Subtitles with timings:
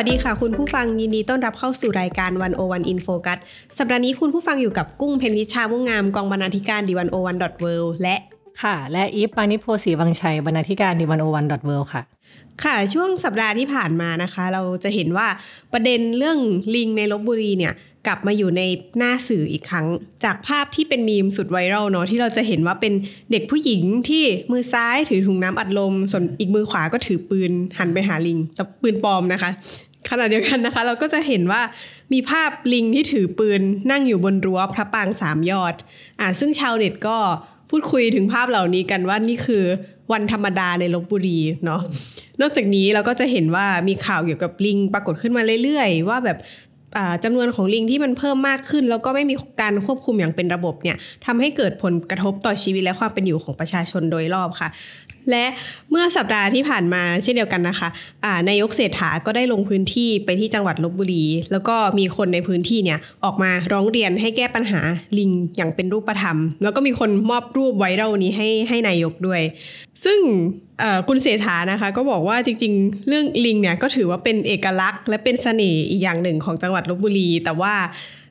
[0.00, 3.38] วัสดีค่ะ คุณผู้ฟังยินดีต้อนรับเข้าสู่รายการ One-O-One In Focus
[3.78, 8.16] สัปดาห์นี้คุณผู้ฟังอยู่กับกุ้งเพ็ญพิชชามุ่งงามกองบรรณาธิการ The One-O-One dot World
[8.62, 12.02] ค่ะ และอีฟปาณิส โพธิ์ศรีวังชัยบรรณาธิการ The One-O-One dot World ค่ะ
[12.62, 15.28] ค่ะช่วงสัปดาห์ที่ผ่านมานะคะ เราจะเห็นว่า
[15.72, 16.38] ประเด็นเรื่อง
[16.74, 17.74] ลิงในลพบุรีเนี่ย
[18.06, 18.62] กลับมาอยู่ใน
[18.98, 19.86] หน้าสื่ออีกครั้ง
[20.24, 22.92] จากภาพที่เป็นมีมสุดไวรัลเนาะที่เราจะเห็นว่าเป็น
[23.30, 29.50] เด็กผู้หญิงที่มือซ้ายถือถุงน้ำอัดลม ส่วนอีกมือขวาก็ถือปืนหันไปหาลิงแต่ปืนปลอมนะคะ
[30.10, 31.62] ขณะเดียวกันนะคะ เราก็จะเห็นว่า
[32.12, 35.74] มีภาพลิงที่ถือปืนนั่งอยู่บนรั้วพระปรางสามยอด
[36.20, 37.16] อ่าซึ่งชาวเน็ตก็
[37.70, 39.64] พูดคุยถึงภาพเหล่านี้กันว่านี่คือ
[40.12, 41.80] วันธรรมดาในลบบุรีเนาะ
[42.40, 46.38] นอกจากนี้เราก็จะเห็นว่ามีข่าวเกี่ยวกับลิงปรากฏขึ้นมาเรื่อยๆ ว่าแบบ
[47.24, 50.96] จำนวนของลิงที่มันเพิ่มมากขึ้น แล้วก็ไม่มีการควบคุมอย่างเป็นระบบเนี่ย
[51.26, 54.68] ทำให้เกิดผลกระทบต่อชีวิตและความเป็นอยู่ของประชาชนโดยรอบค่ะ
[55.30, 55.44] และ
[55.90, 57.88] เมื่อสัปดาห์ที่ผ่านมาเช่นเดียวกันนะคะ
[58.24, 64.80] อ่านายกเศรษฐาก็ได้ลงพื้นที่ไปที่จังหวัดลบบุรี แล้วก็มีคนในพื้นที่เนี่ยออกมาร้องเรียนให้แก้ปัญหา
[65.18, 69.40] ลิงอย่างเป็นรูปธรรม แล้วก็มีคนมอบรูปไวรัลนี้ให้ให้นายกด้วย
[70.04, 70.20] ซึ่ง
[71.08, 77.74] คุณเศรษฐานะคะก็บอกว่าจริงๆ เรื่องลิงเนี่ยก็ถือว่าเป็นเอกลักษณ์ และเป็นเสน่ห์อีกอย่างหนึ่งของจังหวัดลบบุรี แต่ว่า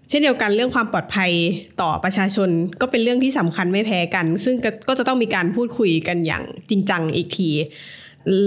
[0.10, 1.32] เช่นเดียวกันเรื่องความปลอดภัย
[1.82, 2.50] ต่อประชาชน
[2.82, 7.50] ก็เป็นเรื่องที่สำคัญไม่แพ้กัน ซึ่งก็ก็จะต้องมีการพูดคุยกันอย่างจริงจังอีกที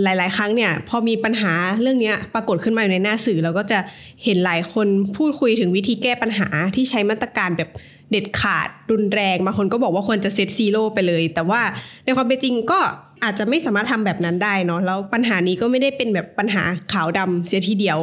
[0.05, 3.79] หลาย ๆ ครั้งเนี่ยพอมีปัญหาเรื่องนี้ปรากฏขึ้นมาอยู่ในหน้าสื่อเราก็จะ
[4.25, 7.71] เห็นหลายคนพูดคุยถึงวิธีแก้ปัญหาที่ใช้มาตรการแบบ
[8.11, 11.61] เด็ดขาดรุนแรงบางคนก็บอกว่าควรจะเซตซีโร่ไปเลย แต่ว่า
[12.05, 12.79] ในความเป็นจริงก็
[13.25, 16.63] อาจจะไม่สามารถทำแบบนั้นได้เนาะแล้วปัญหานี้ก็ไม่ได้เป็นแบบปัญหา
[16.93, 17.99] ขาวดำเสียทีเดียว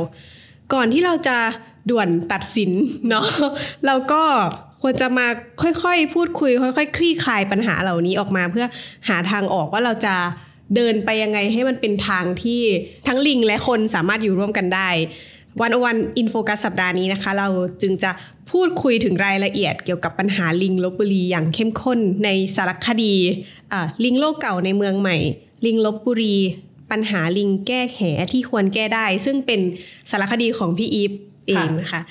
[0.73, 1.37] ก่อนที่เราจะ
[1.89, 2.71] ด่วนตัดสิน
[3.09, 3.25] เนาะ
[3.85, 4.23] เราก็
[4.81, 5.27] ควรจะมา
[5.61, 8.65] ค่อยๆ พูดคุย ค่อยๆ คลี่คลายปัญหาเหล่านี้ออกมา เพื่อ
[9.09, 10.15] หาทางออกว่าเราจะ
[10.75, 12.61] เดินไปยังไงให้มันเป็นทางที่
[13.07, 14.89] ทั้งลิงและคนสามารถอยู่ร่วมกันได้
[15.61, 17.47] วันอวันอินโฟกัสสัปดาห์นี้นะคะ เรา
[17.81, 18.11] จึงจะ
[18.51, 23.15] พูดคุยถึงรายละเอียดเกี่ยวกับปัญหาลิงลบบุรีอย่างเข้มข้นในสารคดี
[24.03, 25.17] ลิงโลกเก่าในเมืองใหม่
[25.65, 26.35] ลิงลบบุรี
[26.91, 27.99] ปัญหาลิงแก้แห
[28.31, 29.59] ที่ควรแก้ได้ ซึ่งเป็น
[30.09, 31.11] สารคดีของพี่อีฟ
[31.47, 32.01] เองนะคะ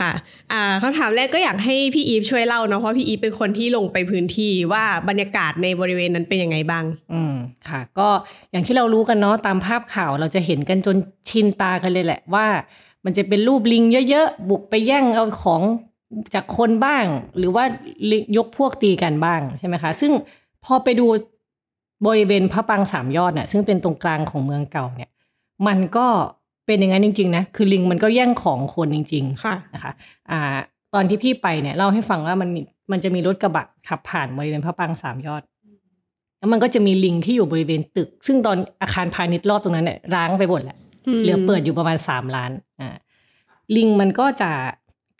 [0.00, 0.12] ค่ะ
[0.52, 7.34] อ่าคำถามแรกก็อยากให้พี่อีฟช่วยเล่าเนาะเพราะพี่อีฟเป็นคนที่ลงไปพื้นที่ว่าบรรยากาศในบริเวณนั้นเป็นยังไงบ้าง อืม
[7.68, 8.08] ค่ะ ก็
[8.50, 10.96] อย่างที่เรารู้กันเนาะตามภาพข่าวเราจะเห็นกันจน
[11.28, 12.46] ชินตากันเลยแหละว่า
[13.04, 15.62] มันจะเป็นรูปลิงเยอะๆบุกไปแย่งเอาของ
[16.34, 17.04] จากคนบ้าง
[17.38, 17.64] หรือว่า
[18.36, 20.12] ยกพวกตีกันบ้างใช่ไหมคะ ซึ่ง
[20.64, 21.06] พอไปดู
[22.06, 25.10] บริเวณพระปรางสามยอดเนี่ยซึ่งเป็นตรงกลางของเมืองเก่าเนี่ย
[25.66, 26.06] มันก็
[26.66, 29.92] เป็นอย่างนั้นจริง ๆ นะ คือลิงมันก็แย่งของคนจริงค่ะๆนะคะ
[30.30, 30.40] อ่า
[30.94, 32.60] ตอนที่พี่ไปเนี่ยเล่าให้ฟังว่ามันมี
[32.92, 35.42] มันจะมีรถกระบะขับผ่านบริเวณพระปรางสามยอด
[36.38, 40.76] แล้วมันก็จะมีลิงที่อยู่บริเวณตึก ซึ่งตอนอาคารพาณิชย์รอบตรงนั้นเนี่ยร้างไปหมดแหละ
[41.06, 42.50] อืมเหลือเปิดอยู่ประมาณสามล้าน
[42.80, 42.96] อ่า
[43.76, 44.50] ลิงมันก็จะ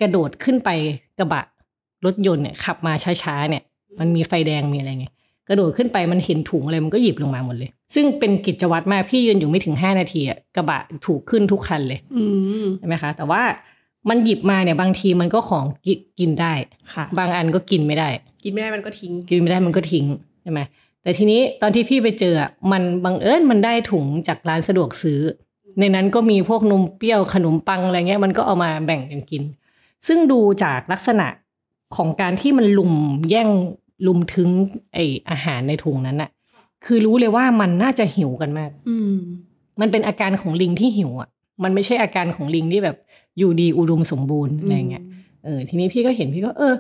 [0.01, 0.71] กระโดดขึ้นไป
[1.19, 1.43] กระบะ
[2.05, 3.63] รถยนต์เนี่ยขับมาช้าๆเนี่ย
[4.01, 5.07] มันมีไฟแดงมีอะไรไง
[5.49, 12.25] กระโดดขึ้นไปมันเห็นถุงอะไรมันก็หยิบลงมาหมดเลย ซึ่งเป็นกิจวัตรมากพี่ยืนอยู่ไม่ถึงห้านาทีอะกระบะถูกขึ้นทุกคันเลยอื
[12.63, 13.43] มใช่ไหมคะ แต่ว่า
[14.09, 16.53] มันหยิบมาเนี่ยบางทีมันก็ของกิกินได้
[16.95, 18.09] ค่ะบางอันก็กินไม่ได้
[18.45, 20.05] กินไม่ได้มันก็ทิ้ง กินไม่ได้มันก็ทิ้ง
[20.43, 20.61] ใช่ไหม
[21.03, 25.21] แต่ทีนี้ตอนที่พี่ไปเจออะมันบังเอิญมันได้ถุงจากร้านสะดวกซื้อ
[25.79, 29.43] ในนั้นก็มีพวกนมเปรี้ยวขนมปังอะไรเงี้ยมันก็เอามาแบ่งกันกิน
[30.07, 31.27] ซึ่งดูจากลักษณะ
[31.97, 32.93] ของการที่มันลุม
[33.31, 33.49] แย่ง
[34.07, 34.49] ลุมถึง
[34.93, 34.99] ไอ
[35.31, 36.31] อาหารในถุงนั้นอะ
[36.85, 39.17] คือรู้เลยว่ามันน่าจะหิวกันมาก อืม
[39.81, 41.29] มันเป็นอาการของลิงที่หิวอะ
[41.65, 42.97] มันไม่ใช่อาการของลิงที่แบบ
[43.39, 45.05] อยู่ดีอุดมสมบูรณ์อะไรเงี้ย
[45.45, 46.75] เออทีนี้พี่ก็เห็นพี่ก็ เออ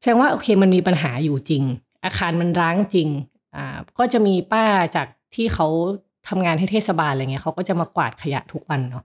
[0.00, 1.62] แสดงว่าโอเคมันมีปัญหาอยู่จริง
[2.04, 3.08] อาคารมันร้างจริง
[3.56, 4.64] อ่า ก็จะมีป้า
[4.96, 5.66] จากที่เขา
[6.28, 9.04] ทำงานให้เทศบาลอะไรเงี้ยเขาก็จะมากวาดขยะทุกวันเนาะ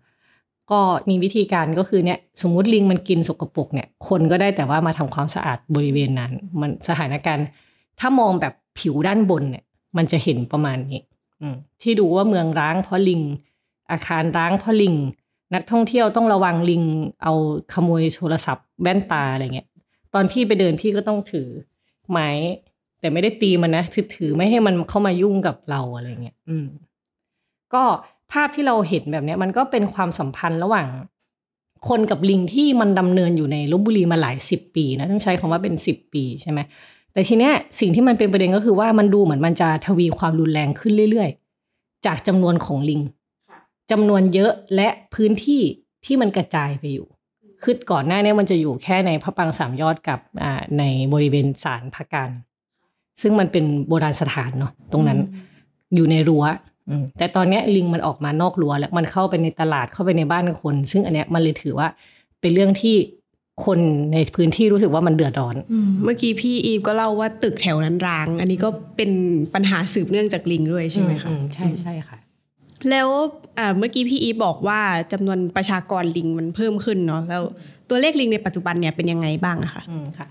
[0.71, 0.79] ก็
[1.09, 6.31] มีวิธีการก็คือเนี่ยสมมติลิงมันกินสกปรกเนี่ยคนก็ได้แต่ว่ามาทำความสะอาดบริเวณนั้น
[6.61, 7.45] มันสถานการณ์
[7.99, 9.63] ถ้ามองแบบผิวด้านบนเนี่ย
[9.97, 11.01] มันจะเห็นประมาณนี้
[11.81, 13.21] ที่ดูว่าเมืองร้างเพราะลิง
[13.91, 14.95] อาคารร้างเพราะลิง
[15.53, 16.83] นักท่องเที่ยวต้องระวังลิง
[17.23, 17.33] เอา
[17.73, 19.67] ขโมยโทรศัพท์แว่นตาอะไรเงี้ย
[20.13, 21.47] ตอนพี่ไปเดินพี่ก็ต้องถือ
[22.11, 22.29] ไม้
[22.99, 26.67] แต่ไม่ได้ตีมันนะถือถือไม่ให้มันเข้ามายุ่งกับเราอะไรเงี้ยอืม
[27.73, 27.83] ก็
[28.31, 30.87] ภาพที่เราเห็นแบบเนี้ยมันก็เป็นความสัมพันธ์ระหว่าง
[31.89, 36.59] คนกับลิงที่มันดำเนินอยู่ในลบบุรีมาหลายสิบปีนะต้องใช้คำว่าเป็นสิบปีใช่ไหม
[37.13, 43.01] แต่ทีเนี้ยสิ่งที่มันเป็นประเด็นก็คือว่ามันดูเหมือนมันจะทวีความรุนแรงขึ้นเรื่อยๆ จากจำนวนของลิง
[43.91, 45.61] จำนวนเยอะและพื้นที่
[46.05, 47.07] ที่มันกระจายไปอยู่
[47.63, 52.29] คือก่อนหน้านี้มันจะอยู่แค่ในพระปรางสามยอดกับอ่าในบริเวณศาลพระการ
[53.21, 55.19] ซึ่งมันเป็นโบราณสถานเนาะตรงนั้น
[55.95, 56.70] อยู่ในรั้วอืม
[57.17, 61.87] แต่ตอนเนี้ยลิงมันออกมานอกรั้วแล้วมันเข้าไปในตลาดเข้าไปในบ้านคน ซึ่งอันเนี้ยมันเลยถือว่า
[62.41, 62.95] เป็นเรื่องที่
[63.65, 63.79] คน
[64.13, 69.11] ในพื้นที่รู้สึกว่ามันเดือดร้อนอืมเมื่อกี้พี่อีฟก็เล่าว่าตึกแถวนั้นร้าง อันนี้ก็เป็น
[69.53, 72.17] ปัญหาสืบเนื่องจากลิงด้วยใช่ไหมคะอืใช่ใช่ค่ะ
[72.89, 73.07] แล้ว
[73.57, 74.79] อ่าเมื่อกี้พี่อีฟบอกว่า
[75.11, 77.43] จำนวนประชากรลิงมันเพิ่มขึ้นเนาะแล้ว
[77.89, 80.27] ตัวเลขลิงในปัจจุบันเนี่ยเป็นยังไงบ้างอะคะอืมค่ะ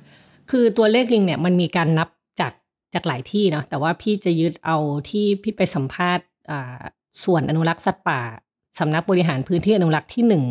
[0.50, 2.08] คือตัวเลขลิงเนี่ยมันมีการนับ
[2.40, 2.52] จาก
[2.94, 4.76] จากหลายที่เนาะแต่ว่าพี่จะยึดเอา
[5.10, 6.29] ที่พี่ไปสัมภาษณ์อ่า
[7.24, 8.20] ส่วนอนุรักษ์สัตว์ป่า
[8.78, 10.44] สำนักบริหารพื้นที่อนุรักษ์ที่หนึ่ง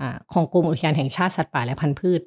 [0.00, 2.20] อ่าของกรมอุทยานแห่งชาติสัตว์ป่าและพันธุ์พืช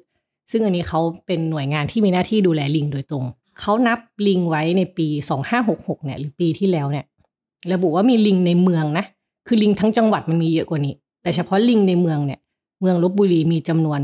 [0.50, 3.24] ซึ่งอันนี้เขาเป็นหน่วยงานที่มีหน้าที่ดูแลลิงโดยตรง
[3.60, 5.06] เขานับลิงไว้ในปี
[5.56, 7.04] 2566เนี่ยหรือปีที่แล้วเนี่ย
[7.72, 9.04] ระบุว่ามีลิงในเมืองนะ
[9.46, 12.40] คือลิงทั้งจังหวัดมันมีเยอะกว่านี้ แต่เฉพาะลิงในเมืองเนี่ย
[12.80, 14.00] เมืองลบบุรีมีจำนวน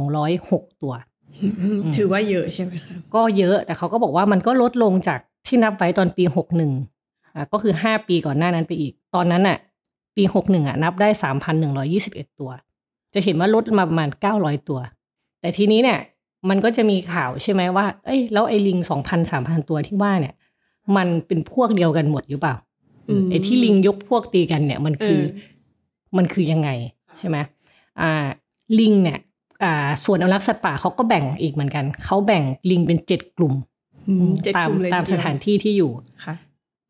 [0.00, 0.94] 2,206 ตัว
[1.96, 6.74] ถือว่าเยอะใช่ไหมคะก็เยอะแต่เขาก็บอกว่ามันก็ลดลงจากที่นับไว้ตอนปี 61อะ
[7.52, 9.58] ก็คือ 5 ปีก่อนหน้านั้นไปอีก ตอนนั้นอะ
[10.16, 11.08] ปี 61อะนับได้
[11.74, 12.50] 3,121 ตัว
[13.14, 14.08] จะเห็นว่าลดมาประมาณ
[14.38, 14.80] 900 ตัว
[15.40, 15.98] แต่ทีนี้เนี่ย
[16.48, 20.34] มันก็จะมีข่าวใช่ไหมว่า เอ้ย แล้วไอ้ลิง 2,000 3,000 ตัวที่ว่าเนี่ย
[20.96, 22.54] มันเป็นพวกเดียวกันหมดหรือเปล่า
[23.22, 26.68] มไอ้ที่ลิงยกพวกตีกันเนี่ยมันคือเออมันคือยังไง
[27.18, 27.36] ใช่ไหม
[28.00, 28.26] อ่า
[28.80, 29.18] ลิงเนี่ย
[29.62, 33.54] อ่าส่วนอนุรักษ์สัตว์ป่าเขาก็แบ่งอีกเหมือนกัน เขาแบ่งลิงเป็นเจ็ดกลุ่ม
[34.08, 35.92] อืมเจ็ดตามกลุ่เลยตามทีเดีสยวถานที่ที่อยู่
[36.24, 36.34] ค่ะ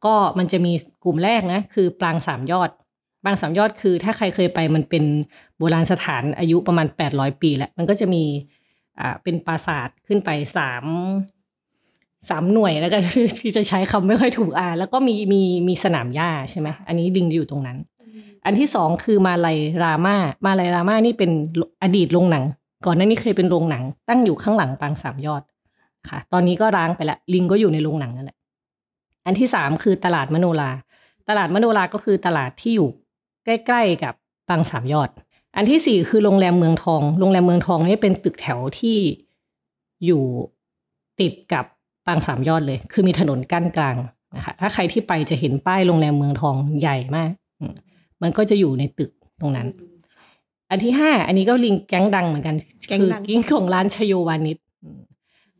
[0.05, 0.73] ก็มันจะมี
[1.05, 2.71] กลุ่มแรกนะคือปรางสามยอด
[3.25, 5.05] ปรางสามยอดคือถ้าใครเคยไปมันเป็น
[5.59, 8.23] โบราณสถานอายุประมาณ 800 ปีแล้ว มันก็จะมี
[9.01, 10.85] อ่าเป็นปราสาทขึ้นไปสาม
[12.31, 13.03] สามหน่วยแล้วกัน
[13.39, 17.79] พี่จะใช้คำไม่ค่อยถูกอ่าแล้วก็มีมีมีสนามหญ้าใช่ไหมอันนี้ลิงอยู่ตรงนั้น
[18.45, 20.17] อันที่สองคือมาลายรามา
[20.47, 21.31] มาลายรามานี่เป็น
[21.83, 22.45] อดีตโรงหนัง
[22.87, 25.43] ก่อนหน้านี้เคยเป็นโรงหนัง ตั้งอยู่ข้างหลังปางสามยอด
[26.09, 28.37] ค่ะ ตอนนี้ก็ร้างไปละลิงก็อยู่ในโรงหนังนั่นแหละ
[29.27, 30.71] อันที่สามคือตลาดมโนรา
[31.29, 32.89] ตลาดมโนราก็คือตลาดที่อยู่
[33.45, 34.15] ใกล้ ๆ กับ
[34.49, 35.11] ปรางสามยอด
[35.57, 38.99] อันที่สี่คือโรงแรมเมืองทอง โรงแรมเมืองทองนี่เป็นตึกแถวที่
[40.07, 40.23] อยู่
[41.21, 41.65] ติดกับ
[42.07, 43.97] ปรางสามยอดเลย คือมีถนนกั้นกลาง
[44.37, 47.31] นะคะถ้าใครที่ไปจะเห็นป้ายโรงแรมเมืองทองใหญ่มาก
[47.61, 47.73] อืม
[48.23, 49.11] มันก็จะอยู่ในตึก
[49.41, 49.69] ตรงนั้น
[50.71, 52.57] อันที่ห้าอันนี้ก็ลิงแก๊งดังเหมือนกัน
[52.89, 55.01] แก๊งคือดังกิ้งของร้านชโยวานิชอืม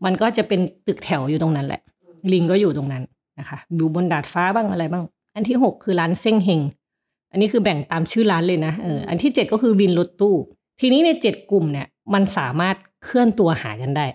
[0.05, 1.81] มันก็จะเป็นตึกแถวอยู่ตรงนั้นแหละ
[2.33, 3.03] ลิงก็อยู่ตรงนั้น
[3.39, 6.61] นะคะอยู่บนดาดฟ้าบ้างอะไรบ้าง อันที่หกคือร้านเซ้งเฮง
[7.33, 10.37] อันนี้คือแบ่งตามชื่อร้านเลยนะเอออันที่เจ็ดก็คือวินรถตู้
[10.81, 14.07] ทีนี้ในเจ็ดกลุ่มเนี่ย มันสามารถเคลื่อนตัวหากันได้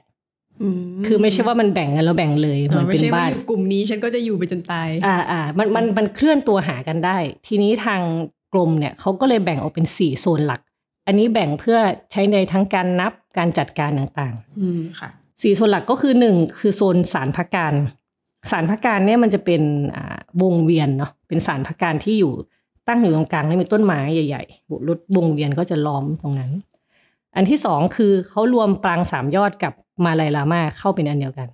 [1.08, 7.18] คือไม่ใช่ว่ามันแบ่งกันแล้วแบ่งเลยเหมือนไม่เป็นใช่ว่าบ้านอยู่กลุ่มนี้ฉันก็จะอยู่ไปจนตาย อ่าอ่ามันมันมันเคลื่อนตัวหากันได้
[7.48, 8.02] ทีนี้ทาง
[8.54, 10.62] กรมเนี่ยเขาก็เลยแบ่งออกเป็นสี่โซนหลัก
[11.08, 11.78] อันนี้แบ่งเพื่อ
[12.12, 15.10] ใช้ในทั้งการนับการจัดการต่างๆ อืมค่ะ
[15.42, 17.74] สี่โซนหลักก็คือหนึ่งคือโซนสารพักการ
[18.52, 19.62] สารพักการเนี่ยมันจะเป็น
[20.42, 22.34] วงเวียนเนาะเป็นสารพักการที่อยู่
[22.88, 26.52] ตั้งอยู่ตรงกลางแล้วมีต้นไม้ใหญ่ๆรถวงเวียนก็จะล้อมตรงนั้น
[27.36, 29.74] อันที่สองคือเขารวมปรางสามยอดกับ
[30.06, 31.48] มาลายลามาเข้าเป็นอันเดียวกัน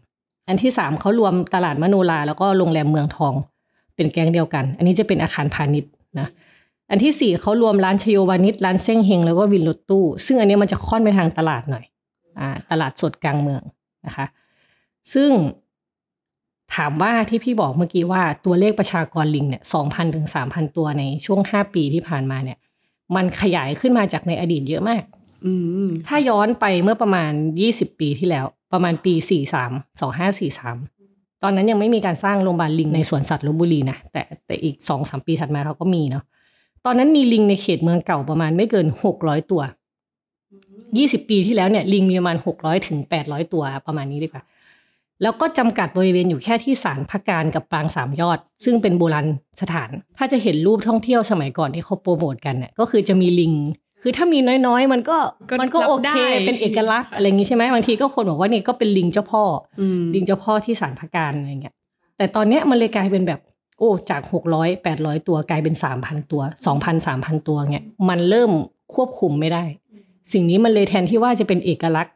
[0.48, 3.34] อันที่สามเขารวมตลาดมโนราแล้วก็โรงแรมเมืองทอง
[3.96, 6.28] เป็นแก๊งเดียวกัน อันนี้จะเป็นอาคารพาณิชย์นะ
[6.90, 11.86] อันที่สี่เขารวมร้านชโยวานิชร้านเซ้งเฮงแล้วก็วินรถตู้ ซึ่งอันนี้มันจะค่อนไปทางตลาดหน่อย
[12.40, 13.62] อ่าตลาดสดกลางเมือง
[14.06, 14.26] นะคะ
[15.14, 15.32] ซึ่ง
[16.76, 22.58] ถามว่าที่พี่บอกเมื่อกี้ว่าตัวเลขประชากรลิงเนี่ยสองพันถึงสามพันตัวในช่วงห้าปีที่ผ่านมาเนี่ย
[23.16, 25.04] มันขยายขึ้นมาจากในอดีตเยอะมาก
[25.46, 25.52] อื
[25.88, 30.78] มถ้าย้อนไปเมื่อประมาณยี่สิบปีที่แล้ว ประมาณปีสี่สามสองห้าสี่สาม
[31.44, 36.24] ตอนนั้นยังไม่มีการสร้างโรงพยาบาลลิงในสวนสัตว์ลบบุรีนะแต่แต่อีกสองสามปีถัดมาเขาก็มีเนาะ
[36.86, 39.62] ตอนนั้นมีลิงในเขตเมืองเก่าประมาณไม่เกินหกร้อยตัว
[40.98, 44.44] ยี่สิบปีที่แล้วเนี่ยลิงมีประมาณหกร้อยถึงแปดร้อยตัวประมาณนี้ดีกว่า
[45.22, 49.28] แล้วก็จำกัดบริเวณอยู่แค่ที่ศาลพักการกับปรางสามยอด ซึ่งเป็นโบราณ
[49.62, 53.54] สถาน ถ้าจะเห็นรูปท่องเที่ยวสมัยก่อนที่เขาโปรโมทกันเนี่ยก็คือจะมีลิง
[54.02, 55.18] คือถ้ามีน้อยๆ มันก็
[55.50, 59.44] ก็มันก็รับโอได้เคเป็นเอกลักษณ์อะไรอย่างนี้ใช่ไหมบางทีก็คนบอกว่านี่ก็เป็นลิงเจ้าพ่อ
[59.80, 61.76] อืมลิงเจ้าพ่อที่ศาลพักการอะไรเงี้ย
[62.18, 63.40] แต่ตอนเนี้ยมันเลยกลายเป็นแบบ
[63.80, 68.52] โอ้จากหกร้อยแปดร้อยตัวกลายเป็นสามพันตัวสองพันสามพันตัวเงี้ยมันเริ่ม
[68.96, 69.64] ควบคุมไม่ได้
[70.34, 72.16] สิ่งนี้มันเลยแทนที่ว่าจะเป็นเอกลักษณ์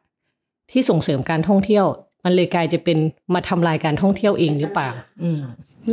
[0.71, 1.85] ที่ส่งเสริมการท่องเที่ยว
[2.27, 2.97] มันเลยกลายจะเป็น
[3.33, 4.89] มาทำลายการท่องเที่ยวเองหรือเปล่า
[5.23, 5.41] อืม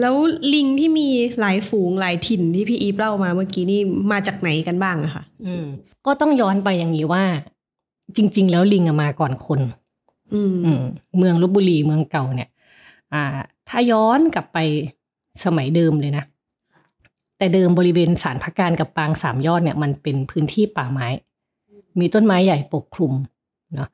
[0.00, 0.14] แล้ว
[0.54, 1.08] ลิงที่มี
[1.40, 3.80] หลายฝูงหลายถิ่นที่พี่อีฟเล่ามาเมื่อกี้นี่
[4.12, 5.64] มาจากไหนกันบ้างอะคะอืม
[6.06, 7.24] ก็ต้องย้อนไปอย่างนี้ว่า
[8.16, 9.60] จริง ๆ แล้วลิงอะมาก่อนคน
[10.34, 10.82] อืมอืม
[11.18, 12.50] เมืองลบบุรีเมืองเก่าเนี่ย
[13.14, 13.24] อ่า
[13.68, 14.58] ถ้าย้อนกลับไป
[15.44, 16.24] สมัยเดิมเลยนะ
[17.38, 21.08] แต่เดิมบริเวณสารพักการกับปางสามยอดเนี่ย มันเป็นพื้นที่ป่าไม้
[22.00, 23.12] มีต้นไม้ใหญ่ปกคลุม
[23.74, 23.88] เนาะ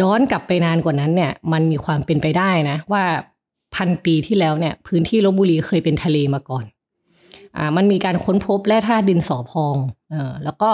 [0.00, 3.04] ย้อนกลับไปนานกว่านั้นเนี่ยมันมีความเป็นไปได้นะ ว่า
[3.74, 6.64] พันปีที่แล้วเนี่ยพื้นที่ลบบุรีเคยเป็นทะเลมาก่อน
[7.56, 9.76] อ่ามันมีการค้นพบแร่ธาตุดินสอพอง
[10.10, 10.70] เออแล้วก็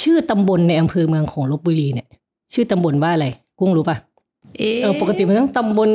[0.00, 2.08] ชื่อตำบลในอำเภอเมืองของลบบุรีเนี่ย
[2.52, 3.26] ชื่อตำบลว่าอะไร
[3.58, 3.96] กุ้งรู้ปะ
[4.58, 5.90] เอ๊ะเออปกติมันต้องตำบล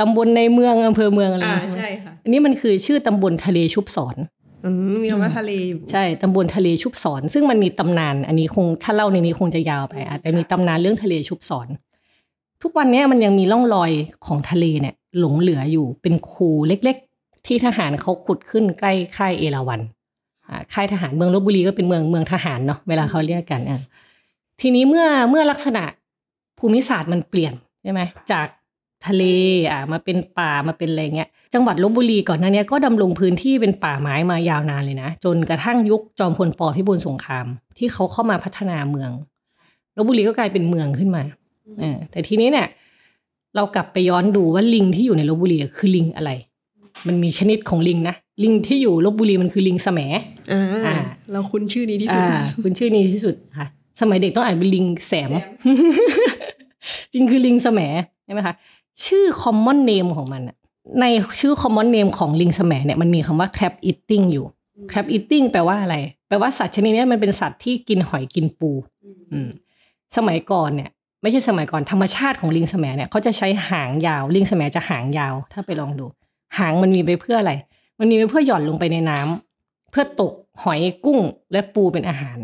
[0.00, 4.39] ตำบลในเมืองอำเภอเมืองอะไรอ่าใช่ไหมใช่ค่ะอันนี้มันคือชื่อตำบลทะเลชุบสอนอื
[5.02, 11.68] มีคำว่าทะเลอยู่ใช่ตำบลทะเลชุบสอน ซึ่งมันมีตำนาน อันนี้คงถ้าเล่าในนี้คงจะยาวไปอะแต่มีตำนานเรื่องทะเลชุบสอน
[12.62, 13.90] ทุกวันนี้มันยังมีร่องรอย
[14.26, 19.80] ของทะเลเนี่ย หลงเหลืออยู่เป็นคูเล็กๆ ที่ทหารเขาขุดขึ้นใกล้ค่ายเอราวัน
[20.72, 23.80] ค่ายทหารเมืองลบบุรีก็เป็นเมืองเมืองทหารเนาะเวลาเขาเรียกกันอะ
[24.60, 25.84] ทีนี้เมื่อเมื่อลักษณะ
[26.58, 27.52] ภูมิศาสตร์มันเปลี่ยน
[27.82, 28.00] ใช่ไหม
[28.30, 28.46] จาก
[29.06, 29.24] ทะเล
[29.70, 37.46] อ่ามาเป็นป่ามาเป็นอะไรเงี้ยจังหวัดลบบุรีก่อนหน้านี้ก็ดำรงพื้นที่เป็นป่าไม้มายาวนานเลยนะ จนกระทั่งยุคจอมพลปพิบูลสงคราม
[37.78, 39.10] ที่เขาเข้ามาพัฒนาเมือง
[39.96, 41.22] ลบบุรีก็กลายเป็นเมืองขึ้นมา
[41.80, 42.66] เออแต่ทีนี้เนี่ย
[43.56, 46.30] เรากลับไปย้อนดูว่าลิงที่อยู่ในลบบุรีคือลิงอะไร
[47.06, 48.14] มันมีชนิดของลิงนะ
[48.44, 50.00] ลิงที่อยู่ลบบุรีมันคือลิงแสม
[50.52, 50.96] อ่าอ่า
[51.32, 53.66] เราคุ้นชื่อนี้ที่สุดอ่าคุณชื่อนี้ที่สุดค่ะ
[54.00, 55.30] สมัยเด็กต้องอ่านเป็นลิงแสม
[57.12, 57.80] จริงคือลิงแสม
[58.24, 58.54] ใช่ไหมคะ
[59.06, 60.56] ชื่อ common name ของมันอะ
[61.00, 61.04] ใน
[61.40, 64.46] ชื่อ common name ของลิงแสมเนี่ยมันมีคำว่า crab eating อยู่
[64.90, 65.96] crab eating แปลว่าอะไร
[66.28, 68.70] แปลว่าสัตว์ชนิดนี้มันเป็นสัตว์ที่กินหอยกินปู
[69.32, 69.48] อืม
[70.16, 70.90] สมัยก่อนเนี่ย
[71.22, 76.06] ไม่ใช่สมัยก่อนธรรมชาติของลิงแสมเนี่ยเขาจะใช้หางยาว ลิงแสมจะหางยาว ถ้าไปลองดู
[76.58, 77.52] หางมันมีไปเพื่ออะไร
[77.98, 81.20] มันมีไปเพื่อหย่อนลงไปในน้ำเพื่อตกหอยกุ้ง
[81.52, 82.38] และปูเป็นอาหาร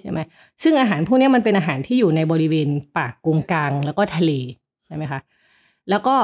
[0.00, 0.18] ใช่ไหม
[0.62, 4.30] ซึ่งอาหารพวกนี้มันเป็นอาหารที่อยู่ในบริเวณปากกงกลางแล้วก็ทะเล
[4.86, 5.20] ใช่ไหมคะ
[5.90, 6.16] แล้วก็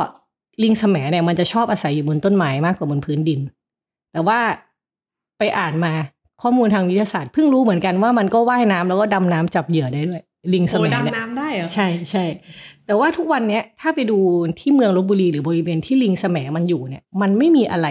[0.62, 3.40] ลิงแสมเนี่ยมันจะชอบอาศัยอยู่บนต้นไม้มากกว่าบนพื้นดิน
[4.12, 4.38] แต่ว่า
[5.38, 5.92] ไปอ่านมา
[6.42, 10.22] ข้อมูลทางวิทยาศาสตร์เพิ่งรู้เหมือนกันว่ามันก็ว่ายน้ำแล้วก็ดำน้ำจับเหยื่อได้ด้วย
[10.52, 12.24] ลิงแสโอ้มเนี่ยดำน้ำได้เหรอใช่ใช่
[12.86, 14.18] แต่ว่าทุกวันเนี้ยถ้าไปดู
[14.60, 17.88] ที่เมืองลบบุรีหรือบริเวณที่ลิงแสมมันอยู่เนี่ย มันไม่มีอะไร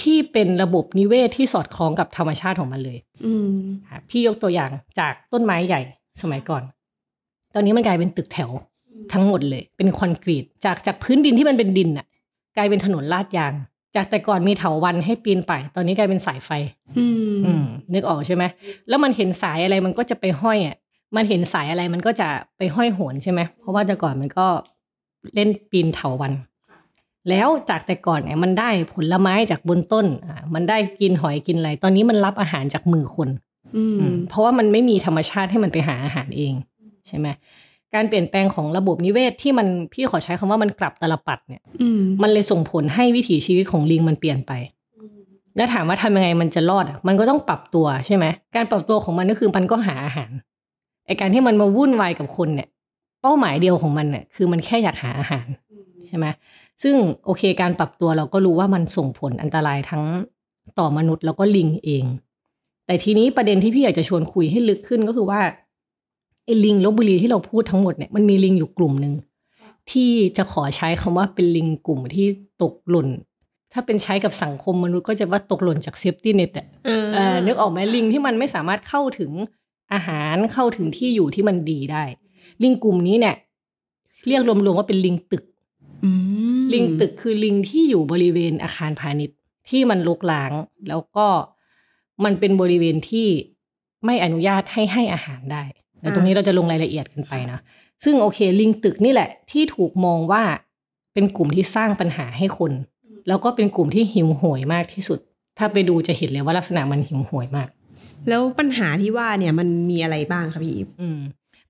[0.00, 3.56] ที่เป็นระบบนิเวศที่สอดคล้องกับธรรมชาติของมันเลย อืม
[3.88, 5.80] อะพี่ยกตัวอย่างจากต้นไม้ใหญ่
[6.22, 6.62] สมัยก่อน
[7.54, 8.50] ตอนนี้มันกลายเป็นตึกแถว
[9.12, 12.06] ทั้งหมดเลย เป็นคอนกรีตจากจากพื้นดินที่มันเป็นดินน่ะ
[12.56, 13.54] กลายเป็นถนนลาดยาง
[13.96, 16.50] จากแต่ก่อนมีเถาวันให้ปีนป่ายตอนนี้กลายเป็นสายไฟ
[16.98, 18.44] อืมอืมนึกออกใช่ไหม
[18.88, 20.76] แล้วมันเห็นสายอะไรมันก็จะไปห้อยอะ
[21.16, 24.46] มันเห็นสายอะไรมันก็จะไปห้อยโหนใช่ไหมเพราะว่าแต่ก่อนมันก็
[25.34, 26.32] เล่นปีนเถาวัน
[27.30, 33.28] แล้วจากแต่ก่อนเนี่ยมันได้ผลไม้จากบนต้นอ่ามันได้กินหอยกินอะไรตอนนี้มันรับอาหารจากมือคน
[33.76, 36.54] อืมอืมเพราะว่ามันไม่มีธรรมชาติให้มันไปหาอาหารเอง
[37.08, 37.28] ใช่ไหม
[37.94, 44.52] การเปลี่ยนแปลงของระบบนิเวศที่มันพี่ขอใช้คำว่ามันกลับตลปัดเนี่ยอืมมันเลยส่งผลให้วิถีชีวิตของลิงมันเปลี่ยนไป
[45.56, 48.24] แล้วถามว่าทำยังไงมันจะรอดอะมันก็ต้องปรับตัวใช่ไหม
[48.56, 50.30] การปรับตัวของมันก็คือมันก็หาอาหาร
[51.06, 52.68] ไอการที่มันมาวุ่นวายกับคนเนี่ย
[53.22, 55.46] เป้าหมายเดียวของมันเนี่ยคือมันแค่อยากหาอาหาร
[56.08, 56.26] ใช่ไหม
[56.82, 60.04] ซึ่งโอเคการปรับตัวเราก็รู้ว่ามันส่งผลอันตรายทั้ง
[60.78, 62.04] ต่อมนุษย์แล้วก็ลิงเอง
[62.86, 65.40] แต่ทีนี้ประเด็นที่พี่อยากจะชวนคุยให้ลึกขึ้นก็คือว่า
[66.44, 69.14] ไอ้ลิงลบบุรีที่เราพูดทั้งหมดเนี่ยมันมีลิงอยู่กลุ่มหนึ่ง
[69.90, 72.26] ที่จะขอใช้คำว่าเป็นลิงกลุ่มที่
[72.62, 73.08] ตกหล่น
[73.72, 79.30] ถ้าเป็นใช้กับสังคมมนุษย์ก็จะว่าตกหล่นจาก safety net อะเออเออนึกออกไหมลิงที่มันไม่สามารถเข้าถึง
[79.92, 82.04] อาหารเข้าถึงที่อยู่ที่มันดีได้
[82.62, 83.36] ลิงกลุ่มนี้เนี่ย
[84.26, 85.44] เรียกรวมๆว่าเป็นลิงตึก
[86.04, 86.10] อื
[86.60, 90.52] มลิงตึกคือลิงที่อยู่บริเวณอาคารพาณิชย์ที่มันรกร้าง
[90.88, 91.26] แล้วก็
[92.24, 93.28] มันเป็นบริเวณที่
[94.04, 95.62] ไม่อนุญาตให้ให้อาหารได้
[96.04, 97.58] เดี๋ยวตรงนี้เราจะลงรายละเอียดกันไปนะ
[98.04, 100.42] ซึ่งโอเค ลิงตึกนี่แหละ ที่ถูกมองว่า
[101.14, 102.72] เป็นกลุ่มที่สร้างปัญหาให้คน
[103.28, 105.18] แล้วก็เป็นกลุ่มที่หิวโหยมากที่สุด
[105.58, 107.68] ถ้าไปดูจะเห็นเลยว่าลักษณะมันหิวโหยมาก
[108.28, 111.18] แล้วปัญหาที่ว่าเนี่ยมันมีอะไรบ้างคะพี่อีฟอืม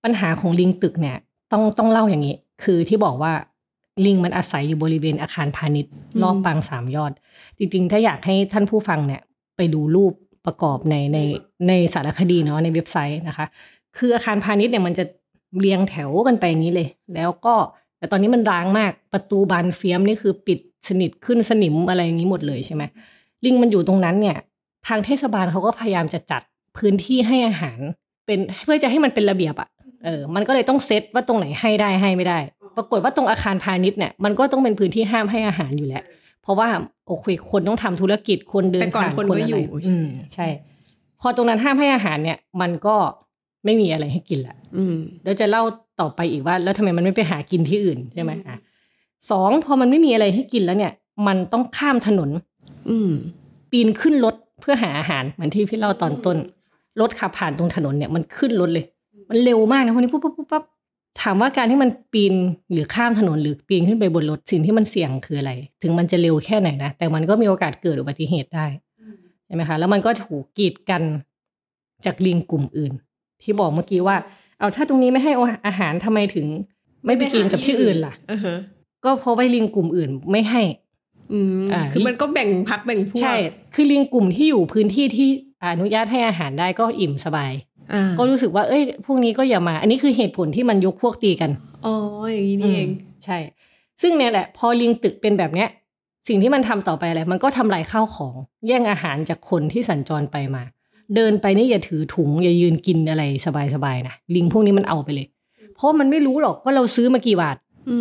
[0.05, 1.17] ปัญหาของลิงตึกเนี่ย
[1.53, 3.33] ต้องต้องเล่าอย่างนี้ คือที่บอกว่า
[4.07, 7.12] ลิงมันอาศัยอยู่บริเวณอาคารพาณิชย์รอบปางสามยอด
[7.59, 9.21] จริง ๆ ถ้าอยากให้ท่านผู้ฟังเนี่ย
[9.57, 10.12] ไปดูรูป
[10.47, 11.19] ประกอบในใน
[11.69, 13.47] ในสารคดีเนาะในเว็บไซต์นะคะ
[13.97, 15.05] คืออาคารพาณิชย์เนี่ยมันจะ
[15.61, 17.55] เรียงแถวกันไปอย่างนี้เลย แล้วก็
[17.99, 20.59] แต่ตอนนี้มันร้างมากประตูบานเฟียมนี่คือปิด
[20.89, 22.83] สนิทขึ้นสนิมอะไรอย่างนี้หมดเลยใช่ไหม
[23.45, 24.37] ลิงมันอยู่ตรงนั้นเนี่ย
[24.87, 26.43] ทางเทศบาลเขาก็พยายามจะจัด
[26.77, 27.79] พื้นที่ให้อาหาร
[28.27, 29.69] เป็นเพื่อจะให้มันเป็นระเบียบอะ
[30.05, 32.39] เออ มันก็เลยต้องเซตว่าตรงไหนให้ได้ให้ไม่ได้
[32.77, 36.03] ปรากฏว่าตรงอาคารพาณิชย์เนี่ยมันก็ต้องเป็นพื้นที่ห้ามให้อาหารอยู่แล้ว
[36.43, 36.69] เพราะว่า
[37.09, 40.47] โอเคคนต้องทำธุรกิจคนเดินแต่ก่อนผ่านคนคนก็อะอไรยู่อืมใช่
[41.21, 42.97] พอตรงนั้นห้ามให้อาหารเนี่ย มันก็
[43.64, 45.62] ไม่มีอะไรให้กินละอืมแล้วจะเล่า
[46.00, 48.56] ต่อไปอีกว่า แล้วทำไมมันไม่ไปหากินที่อื่นใช่ไหมอะ
[49.30, 50.92] สองพอมันไม่มีอะไรให้กินแล้วเนี่ย
[51.26, 52.30] มันต้องข้ามถนน
[52.90, 53.11] อืม
[53.71, 56.37] ปีนขึ้นรถเพื่อหาอาหารเหมือนที่พี่เล่าตอนต้น
[57.00, 58.85] รถขับผ่านตรงถนนเนี่ยมันขึ้นรถเลย
[59.30, 60.64] มันเร็วมากนะพวกนี้ปุ๊บปุ๊บปุ๊บปั๊บ
[61.23, 62.35] ถามว่าการที่มันปีน
[62.73, 65.52] หรือข้ามถนนหรือปีนขึ้นไปบนรถสิ่งที่มันเสี่ยงคืออะไร
[65.83, 68.66] ถึงมันจะเร็วแค่ไหนนะแต่มันก็มีโอกาสเกิดอุบัติเหตุได้
[69.47, 71.02] ใช่ไหมคะแล้วมันก็ถูกกีดกัน
[72.04, 72.92] จากลิงกลุ่มอื่น
[73.45, 74.17] ที่บอกเมื่อกี้ว่า
[74.59, 75.33] เอาถ้าตรงนี้ไม่ให้
[75.67, 76.47] อาหารทำไมถึง
[77.07, 78.57] ไม่ไปกินกับที่อื่นล่ะอ่าฮะ
[79.05, 80.63] ก็เพราะว่าลิงกลุ่มอื่นไม่ให้
[81.33, 83.37] อืมอ่าคือมันก็แบ่งพักแบ่งพวกใช่
[83.75, 85.29] คือลิงกลุ่มที่อยู่พื้นที่ที่
[85.65, 87.53] อนุญาตให้อาหารได้ก็อิ่มสบาย
[87.93, 91.51] อ่าก็รู้สึกว่าเอ้ย พวกนี้ก็อย่ามา อันนี้คือเหตุผลที่มันยกพวกตีกัน
[91.87, 91.95] อ๋อ
[92.33, 92.91] อย่างนี้นี่เองม
[93.25, 93.39] ใช่
[94.03, 95.69] ซึ่งเนี่ยแหละ พอลิงตึกเป็นแบบเนี้ย
[96.29, 98.35] สิ่งที่มันทำต่อไปอะไรมันก็ทำลายข้าวของ
[98.67, 100.63] แย่งอาหารจากคนที่สัญจรไปมา
[101.16, 103.23] เดินไปนี่อย่าถือถุงอย่ายืนกินอะไร
[103.75, 105.26] สบายๆนะลิงพวกนี้มันเอาไปเลย
[105.75, 107.56] เพราะมันไม่รู้หรอกว่าเราซื้อมากี่บาท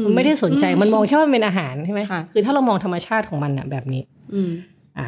[0.05, 4.01] มันไม่ได้สนใจมันมองแค่ว่ามันเป็นอาหารใช่ไหมค่ะคือถ้าเรามองธรรมชาติของมันอะแบบนี้
[4.33, 4.51] อืม
[4.99, 5.07] อะ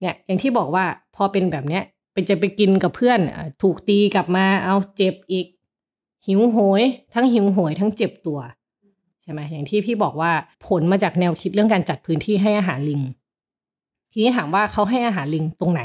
[0.00, 0.84] เนี่ยอย่างที่บอกว่า
[1.16, 5.46] พอเป็นแบบเนี้ยเป็นจะไปกินกับเพื่อนอะถูกตีกลับมาเอาเจ็บอีก
[6.26, 6.82] หิวโหย
[7.14, 8.38] ทั้งหิวโหยทั้งเจ็บตัว
[9.22, 10.32] ใช่ไหมอย่างที่พี่บอกว่า
[10.66, 13.02] ผลมาจากแนวคิดเรื่องการจัดพื้นที่ให้อาหารลิง
[14.12, 15.82] ทีนี้ถามว่าเขาให้อาหารลิงตรงไหน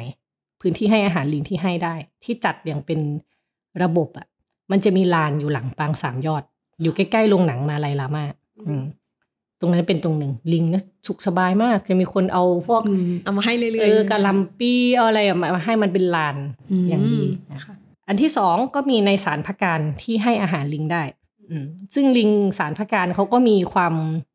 [0.66, 3.00] พื้นที่ให้อาหารลิงที่ให้ได้ ที่จัดอย่างเป็น
[3.84, 4.28] ระบบอะ
[4.72, 6.44] มันจะมีลานอยู่หลังปางสามยอด
[6.82, 8.26] อยู่ใกล้ๆโรงหนังมาลายลามา
[8.68, 8.84] อืม
[9.60, 16.36] ตรงนั้นเป็นตรงหนึ่งลิงนะสุขสบายมาก จะมีคนเอาพวกอืมเอามาให้เรื่อยๆเออกะหลำปีเอาอะไรอะมาให้มันเป็นลาน
[16.90, 17.76] อย่างดีนะค่ะ
[18.08, 21.04] อันที่สองก็มีในสารพักการที่ให้อาหารลิงได้
[21.52, 23.94] อืมซึ่งลิงสารพักการเขาก็มีความ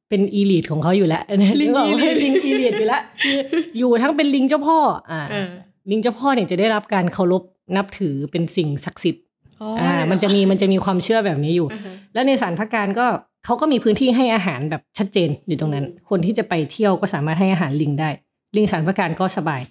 [0.08, 1.23] เป็นอีลีทของเขาอยู่แล้ว
[1.61, 3.38] ลิงนึกออกไหม elite ลิงอีลีทอยู่แล้วคือ
[3.78, 4.78] อยู่ทั้งเป็นลิงเจ้าพ่อ
[5.11, 5.50] อ่าเออ
[5.90, 7.42] ลิงเจ้าพ่อเนี่ยจะได้รับการเคารพ
[7.76, 9.23] นับถือเป็นสิ่งศักดิ์สิทธิ์
[9.61, 13.07] อ๋ออ่ามันจะมีมันจะมีความเชื่อแบบนี้อยู่อ่าฮะแล้วในสารพักการก็
[13.45, 18.11] เขาก็มีพื้นที่ให้อาหารแบบชัดเจนอยู่ตรงนั้น คนที่จะไปเที่ยวก็สามารถให้อาหารลิงได้
[18.57, 19.62] ลิงสารพักการก็สบาย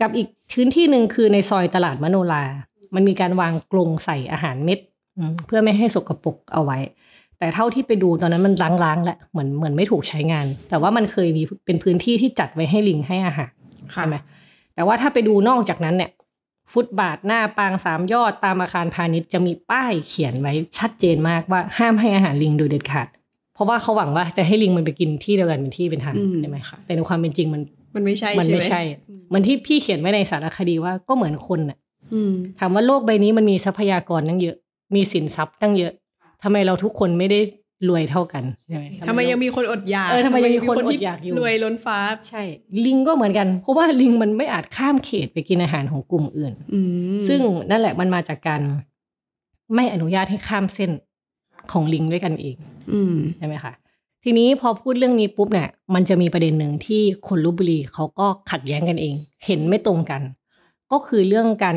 [0.00, 2.44] กับอีกพื้นที่หนึ่งคือในซอยตลาดมโนรา
[2.94, 4.78] มันมีการวางกรงใส่อาหารเม็ด
[5.18, 6.78] อืมเพื่อไม่ให้สกปรกเอาไว้
[7.38, 13.52] แต่เท่าที่ไปดูตอนนั้นมันล้างๆแล้วเหมือนเหมือนไม่ถูกใช้งาน แต่ว่ามันเคยมีเป็นพื้นที่ที่จัดไว้ให้ลิงให้อาหาร
[13.94, 14.16] ค่ะใช่ไหม
[14.82, 16.10] แต่ว่าถ้าไปดูนอกจากนั้นเนี่ย
[16.72, 23.08] ฟุตบาทหน้าปางสามยอดตามอาคารพาณิชย์จะมีป้ายเขียนไว้ชัดเจนมากว่าห้ามให้อาหารลิงโดยเด็ดขาด
[23.54, 27.62] เพราะว่าเขาหวังว่าจะให้ลิงมันไปกินที่เดียวกันเป็นที่เป็นทางอืมใช่ไหมค่ะแต่ในความเป็นจริงมัน
[27.94, 28.82] มันไม่ใช่มันไม่ใช่ใช่
[29.28, 31.78] เหมือนที่พี่เขียนไว้ในสารคดีว่าก็เหมือนคนน่ะ
[32.14, 34.56] อืมถามว่าโลกใบนี้มันมีทรัพยากรตั้งเยอะ
[34.94, 35.92] มีสินทรัพย์ตั้งเยอะ
[36.42, 37.40] ทำไมเราทุกคนไม่ได้
[37.88, 42.42] รวยเท่ากันใช่ไหมทำไมยังมีคนอดอยากเออทำไมยังมีคนที่อดอยากอยู่รวยล้นฟ้าใช่
[42.86, 46.80] ลิงก็เหมือนกัน เพราะว่าลิงมันไม่อาจข้ามเขตไปกินอาหารของกลุ่มอื่นอื
[47.14, 47.40] มซึ่ง
[47.70, 48.62] นั่นแหละมันมาจากการ
[49.74, 50.90] ไม่อนุญาตให้ข้ามเส้น
[51.70, 52.56] ของลิงด้วยกันเอง
[52.92, 53.72] อืมใช่ไหมคะ
[54.24, 59.14] ทีนี้พอพูดเรื่องนี้ปุ๊บเนี่ย มันจะมีประเด็นหนึ่งที่คนลบบุรีเขาก็ขัดแย้งกันเอง
[59.44, 60.22] เห็นไม่ตรงกัน
[60.92, 61.76] ก็คือเรื่องการ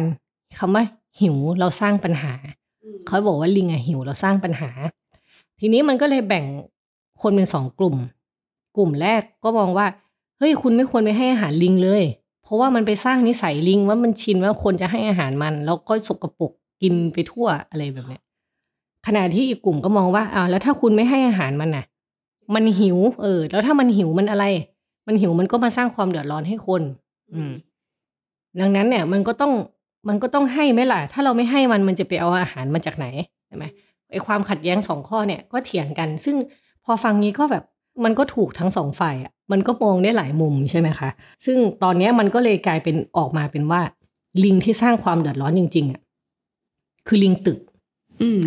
[0.57, 0.83] คำว่า
[1.21, 2.33] หิวเราสร้างปัญหา
[3.07, 4.69] เขาบอกว่าลิงอะหิวเราสร้างปัญหา
[5.59, 6.45] ทีนี้มันก็เลยแบ่ง
[7.21, 7.95] คนเป็นสองกลุ่ม
[8.77, 9.87] กลุ่มแรกก็มองว่า
[10.37, 12.03] เฮ้ยคุณไม่ควรไปให้อาหารลิงเลย
[12.43, 18.23] เพราะว่ามันไปสร้างนิสัยลิงว่ามันชินว่าคนจะให้อาหารมัน แล้วก็สกปรกกินไปทั่วอะไรแบบเนี้ย
[19.07, 21.85] ขณะที่อีกกลุ่มก็มองว่าอ้าวแล้วถ้าคุณไม่ให้อาหารมันน่ะ
[22.55, 24.45] มันหิว เออ แล้วถ้ามันหิวมันอะไร
[25.07, 26.81] มันหิวมันก็มาสร้างความเดือดร้อนให้คน
[27.33, 27.51] อืม
[28.59, 29.53] ดังนั้นเนี่ย มันก็ต้อง
[30.07, 33.05] มันก็ต้องให้ไหมล่ะ ถ้าเราไม่ให้มันมันจะไปเอาอาหารมาจากไหน
[33.47, 33.65] ใช่ไหม
[34.11, 36.35] ไอความขัดแย้งสองข้อเนี่ยก็เถียงกัน ซึ่ง
[36.85, 37.63] พอฟังนี้ก็แบบ
[38.03, 41.09] มันก็ถูกทั้งสองฝ่ายอะมันก็มองได้หลายมุมใช่ไหมคะ
[41.45, 43.81] ซึ่งตอนเนี้ยมันก็เลยกลายเป็นออกมาเป็นว่า
[44.43, 46.01] ลิงที่สร้างความเดือดร้อนจริง ๆอะ
[47.07, 47.59] คือลิงตึก
[48.21, 48.43] อืม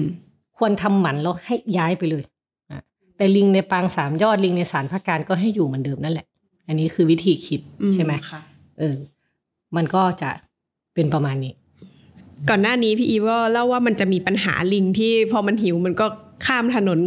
[0.58, 2.22] ควรทำหมันแล้วให้ย้ายไปเลย
[2.70, 2.80] อะ
[3.16, 6.26] แต่ลิงในปางสามยอดลิงในสารพักการก็ให้อยู่เหมือนเดิมนั่นแหละ
[6.68, 7.60] อันนี้คือวิธีคิด
[7.92, 8.40] ใช่ไหมค่ะ
[8.78, 8.96] เออ
[9.76, 10.30] มันก็จะ
[10.94, 11.52] เป็นประมาณนี้
[12.48, 16.06] ก่อนหน้านี้พี่อีฟก็เล่าว่ามันจะมีปัญหาลิงที่พอมันหิวมันก็
[16.46, 16.98] ข้ามถนน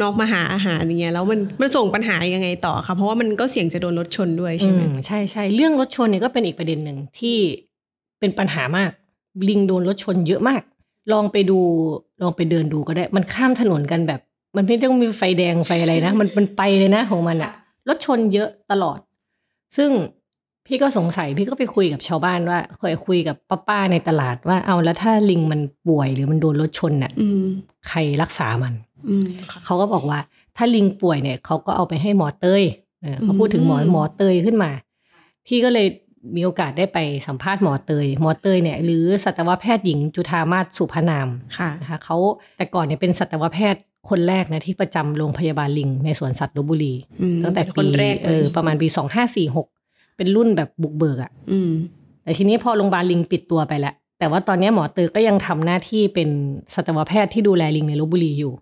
[0.00, 7.36] นอกมาหาอาหารอย่างเงี้ยแล้วมันมันส่งปัญหายังไงต่อคะเพราะว่ามันก็เสี่ยงจะโดนรถชนด้วยใช่ไหมอืใช่ใช่เรื่องรถชนเนี่ยก็เป็นอีกประเด็นหนึ่งที่
[8.20, 8.90] เป็นปัญหามาก
[9.48, 10.62] ลิงโดนรถชนเยอะมาก
[11.12, 11.58] ลองไปดู
[12.22, 14.20] ลองไปเดินดูก็ได้ มันข้ามถนนกันแบบ
[14.56, 17.52] มันไม่ต้องมีไฟแดงไฟอะไรนะ มันมันไปเลยนะของมันอะ
[17.88, 18.98] รถชนเยอะตลอด
[19.76, 19.90] ซึ่ง
[20.66, 27.46] พี่ก็สงสัยพี่ก็ไปคุยกับชาวบ้านว่า เคยคุยกับป้าป้าๆในตลาดว่าเอาแล้วถ้าลิงมันป่วยหรือมันโดนรถชนน่ะอืม
[27.88, 28.74] ใครรักษามัน
[29.08, 30.18] อืมค่ะเขาก็บอกว่า
[30.56, 32.62] ถ้าลิงป่วยเนี่ยเขาก็เอาไปให้หมอเต้ย
[33.04, 34.70] ออเขาพูดถึงหมออืมหมอเตยขึ้นมา
[35.46, 35.86] พี่ก็เลย
[36.36, 42.16] มีโอกาสได้ไปสัมภาษณ์หมอเตย หมอเตยเนี่ยหรือสัตวแพทย์หญิงจุธามาศสุพนามค่ะนะคะเขา
[42.56, 49.66] แต่ก่อนเนี่ยเป็นสัตวแพทย์คนแรกนะที่ประจำโรงพยาบาลลิง ในสวนสัตว์ลบบุรีอืมตั้งแต่คปีนแรกเลยเออประมาณปีสองห้าสี่หก
[50.16, 51.70] เป็นรุ่นแบบบุกเบิกอะอืม
[52.22, 56.28] แต่ทีนี้พอโรงพยาบาลลิงปิดตัวไปแล้วแต่ว่าตอนนี้หมอเตยก็ยังทำหน้าที่เป็น
[56.74, 58.52] สัตวแพทย์ที่ดูแลลิงในลบบุรีอยู่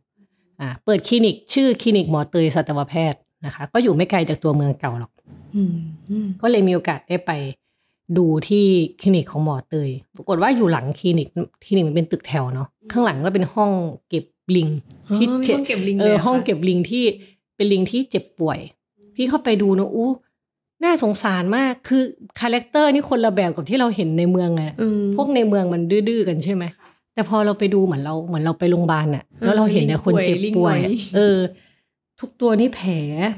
[0.61, 5.13] อ่าเปิดคลินิก ชื่อคลินิกหมอเตยสัตวแพทย์นะคะ ก็อยู่ไม่ไกลจากตัวเมืองเก่าหรอก
[5.57, 5.75] อืม
[6.11, 7.33] อืมก็เลยมีโอกาสได้ไป
[8.19, 8.65] ดูที่
[9.01, 11.29] คลินิกของหมอเตยปรากฏว่าอยู่หลังคลินิก
[11.65, 13.71] คลินิกมันเป็นตึกแถวเนาะข้างหลังก็เป็นห้อง
[14.09, 14.25] เก็บ
[14.57, 14.69] ลิง
[15.11, 17.05] อ๋อที่มีห้องเก็บลิงเลยเหรอคะห้องเก็บลิงที่
[17.57, 18.59] เป็นลิงที่เจ็บป่วย
[19.15, 20.11] พี่เข้าไปดูนะอู้
[20.85, 22.03] น่าสงสารมากคือ
[22.41, 26.65] character นี่คนละแบบกับที่เราเห็นในเมืองไงอืมพวกในเมืองมันดื้อๆกันใช่ไหม
[27.15, 31.39] แต่พอเราไปดูเหมือนเราเหมือนเราไปโรงพยาบาลอะแล้วเราเห็นแต่คนเจ็บป่วยอะลิงป่วย เออ
[32.21, 32.93] ทุกตัวนี่แผล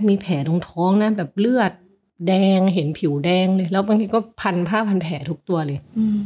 [0.09, 1.72] มีแผลตรงท้องนะแบบเลือด
[2.28, 6.18] แดงเห็นผิวแดงเลย แล้วบางทีก็พันผ้าพันแผลทุกตัวเลยอืม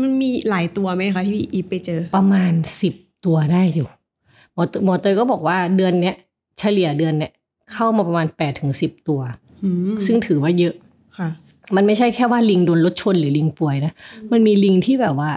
[0.00, 2.52] มันมีหลายตัวไหมคะที่พี่อีฟไปเจอ ประมาณ
[2.82, 2.94] สิบ
[3.26, 3.88] ตัวได้อยู่
[4.54, 6.16] หมอเตหมอเตยก็บอกว่าเดือนเนี้ย
[6.58, 7.32] เฉลี่ยเดือนเนี้ย
[7.72, 9.47] เข้ามาประมาณแปดถึงสิบตัวอืม
[10.06, 10.74] ซึ่งถือว่าเยอะ
[11.18, 11.28] ค่ะ
[11.76, 13.92] มันไม่ใช่แค่ว่าลิงโดนรถชนหรือลิงป่วยนะ
[14.32, 15.30] มันมีลิงที่แบบว่า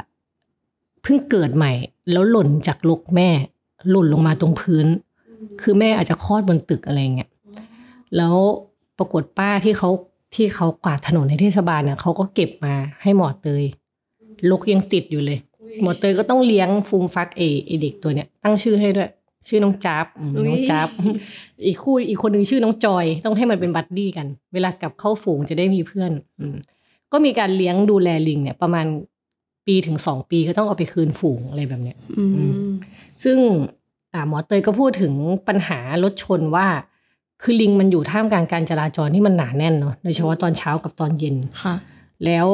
[1.02, 1.72] เพิ่งเกิดใหม่
[2.12, 3.30] แล้วหล่นจากลกแม่
[3.92, 4.88] หล่นลงมาตรงพื้น
[5.62, 7.30] คือแม่อาจจะคลอดบนตึกอะไรเงี้ย
[8.18, 8.36] แล้ว
[8.98, 9.90] ปรากฏป้าที่เขา
[10.36, 13.64] ที่เขากวาดถนนในเทศบาลเนี่ยเขาก็เก็บมาให้หมอเตย
[14.50, 15.40] ลกยังติดอยู่เลย
[15.82, 19.10] หมอเตยก็ต้องเลี้ยงฟูมฟักเอไอเด็กตัวเนี้ยตั้งชื่อให้ด้วย
[19.48, 20.90] ชื่อน้องจับอืมอุ๊ยน้องจับ
[21.66, 26.56] อีกคู่อีกคนหนึ่งชื่อน้องจอย ต้องให้มันเป็นบัดดี้กัน เวลากลับเข้าฝูงจะได้มีเพื่อน อืม
[27.12, 28.86] ก็มีการเลี้ยงดูแลลิงเนี่ย ประมาณ
[29.68, 32.72] ปีถึงสองปีก็ต้องเอาไปคืนฝูงอะไรแบบเนี้ยอืม
[33.24, 33.38] ซึ่ง
[34.14, 35.14] อ่าหมอเตยก็พูดถึง
[35.48, 36.68] ปัญหารถชนว่า
[37.42, 41.76] คือลิงมันอยู่ท่ามกลางการจราจรที่มันหนาแน่นเนาะโดยเฉพาะตอนเช้ากับตอนเย็นค่ะ
[42.26, 42.48] แล้ว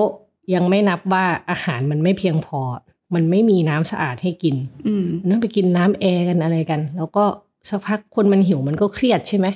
[0.53, 2.59] ยังไม่นับว่าอาหารมันไม่เพียงพอ
[3.13, 4.55] มันไม่มีน้ำสะอาดให้กิน
[4.87, 7.25] อืมมันต้องไปกินน้ำแอร์กันอะไรกัน แล้วก็
[7.69, 9.47] สักพักคนมันหิวมันก็เครียดใช่ไหม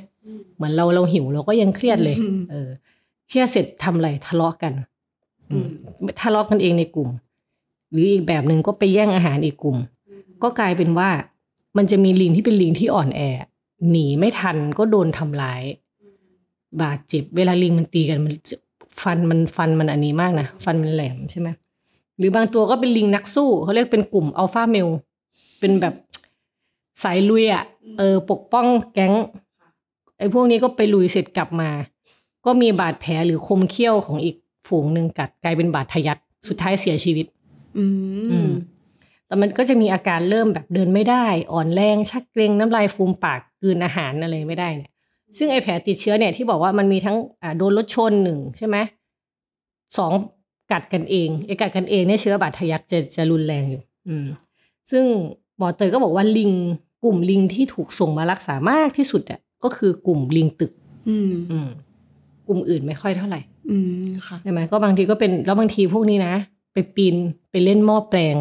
[0.55, 2.69] เหมือนเราเราหิวเราก็ยังเครียดเลยอืมเออ
[3.29, 4.73] เครียดเสร็จทำอะไรทะเลาะกัน
[5.51, 5.67] อืม
[6.21, 7.09] ทะเลาะกันเองในกลุ่ม
[7.91, 9.77] หรืออีกแบบหนึ่งก็ไปแย่งอาหารอีกกลุ่ม
[10.43, 11.09] ก็กลายเป็นว่า
[11.77, 13.21] มันจะมีลิงที่เป็นลิงที่อ่อนแอ
[13.89, 15.63] หนีไม่ทันก็โดนทำร้าย
[16.81, 18.33] บาดเจ็บ เวลาลิงมันตีกันมัน
[19.03, 21.49] ฟันมันฟันมันอันนี้มากนะ ฟันมันแหลมใช่ไหม
[22.21, 24.89] หรือบางตัวก็เป็นลิงนักสู้เขาเรียกเป็นกลุ่มอัลฟาเมล
[25.59, 25.93] เป็นแบบ
[27.03, 27.63] สายลุยอะ
[27.97, 29.13] เออปกป้องแก๊ง
[30.17, 31.69] ไอ้พวกนี้ก็ไปลุยเสร็จกลับมา
[32.45, 34.35] ก็มีบาดแผลหรือคมเขี้ยวของอีก
[34.67, 37.25] ฝูงหนึ่งกัดกลายเป็นบาดทะยักสุดท้ายเสียชีวิต
[37.77, 37.85] อื
[38.31, 38.51] อืมม
[39.25, 44.91] แต่มันก็จะมีอาการเริ่มแบบเดินไม่ได้ อ่อนแรงชักเกร็งน้ำลายฟูมปากกลืนอาหารอะไรไม่ได้เนี่ย
[45.37, 48.77] ซึ่งไอแผลติดเชื้อเนี่ยที่บอกว่ามันมีทั้งอ่าโดนรถชนหนึ่งใช่ไหม
[49.97, 50.13] สอง
[50.71, 54.25] กัดกันเองไอกัดกันเองเนี่ยเชื้อบาดทะยักจะจะรุนแรงอยู่ อืม
[54.91, 55.05] ซึ่ง
[55.57, 56.51] หมอเตยก็บอกว่าลิง
[57.03, 60.71] กลุ่มลิงที่ถูกส่งมารักษามากที่สุดอะก็คือกลุ่มลิงตึก
[61.09, 61.67] อืม อืม
[62.47, 66.33] กลุ่มอื่นไม่ค่อยเท่าไหร่ อืมค่ะใช่ไหมก็บางทีก็เป็นแล้วบางทีพวกนี้นะ
[66.73, 67.15] ไปปีน
[67.51, 68.35] ไปเล่นหม้อแปลง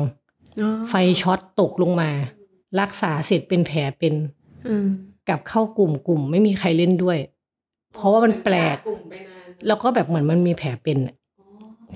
[0.61, 2.11] อ๋อไฟช็อตตกลงมา
[2.81, 4.15] รักษาเสร็จเป็นแผลเป็น
[4.69, 4.87] อืม
[5.29, 7.19] กลับเข้ากลุ่มกลุ่มไม่มีใครเล่นด้วย
[7.95, 8.77] เพราะว่ามันแปลก
[9.67, 11.15] แล้วก็แบบเหมือนมันมีแผลเป็นอะ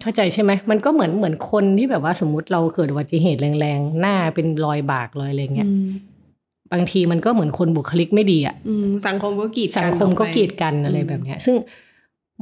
[0.02, 5.88] เข้าใจใช่ไหมมันก็เหมือนเหมือนคนที่แบบว่าสมมุติเราเกิดอุบัติเหตุแรงๆ หน้าเป็นรอยบากรอยอะไรเงี้ยอืม
[6.72, 11.57] บางทีมันก็เหมือนคนบุคลิกไม่ดีอะอืมสังคมก็กีดกันสังคมก็ออไปกีดกันอะไรแบบเนี้ย ซึ่ง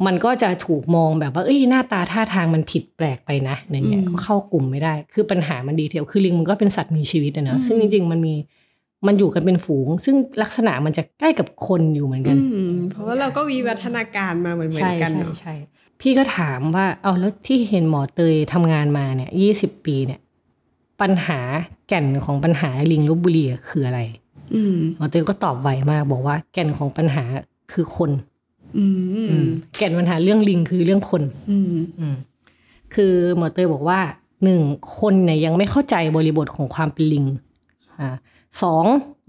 [0.06, 8.34] มันก็จะถูกมองแบบว่าเอ้ยหน้าตาท่าทางมันผิดแปลกไปนะอะไรเงี้ยก็เข้ากลุ่มไม่ได้ คือปัญหามันดีเทลคือลิงมันก็เป็นสัตว์มีชีวิตอะเนอะซึ่งจริงๆมันมี
[9.06, 15.54] มันอยู่กันเป็นฝูง ซึ่งลักษณะมันจะใกล้กับคนอยู่เหมือนกันอืมเพราะว่าเราก็วิวัฒนาการมาเหมือนเหมือใช่นกันใช่เนาะใช่
[16.04, 20.20] พี่ก็ถามว่าเอาแล้วที่เห็นหมอเตยทำงานมาเนี่ยยี่สิบปีเนี่ย
[21.00, 21.40] ปัญหา
[21.88, 24.00] แก่นของปัญหาลิงลบบุรีอะคืออะไร
[24.54, 27.24] อืมหมอเตยก็ตอบไวมากบอกว่าแก่นของปัญหา
[27.72, 28.10] คือคน
[28.78, 28.98] อืม
[29.30, 32.14] อืมแก่นปัญหาเรื่องลิงคือเรื่องคนอืมอืม
[32.94, 34.00] คือหมอเตยบอกว่า
[34.44, 34.60] หนึ่ง
[34.98, 37.26] คนเนี่ยยังไม่เข้าใจบริบทของความเป็นลิง
[38.00, 38.08] อ่า
[38.62, 38.84] สอง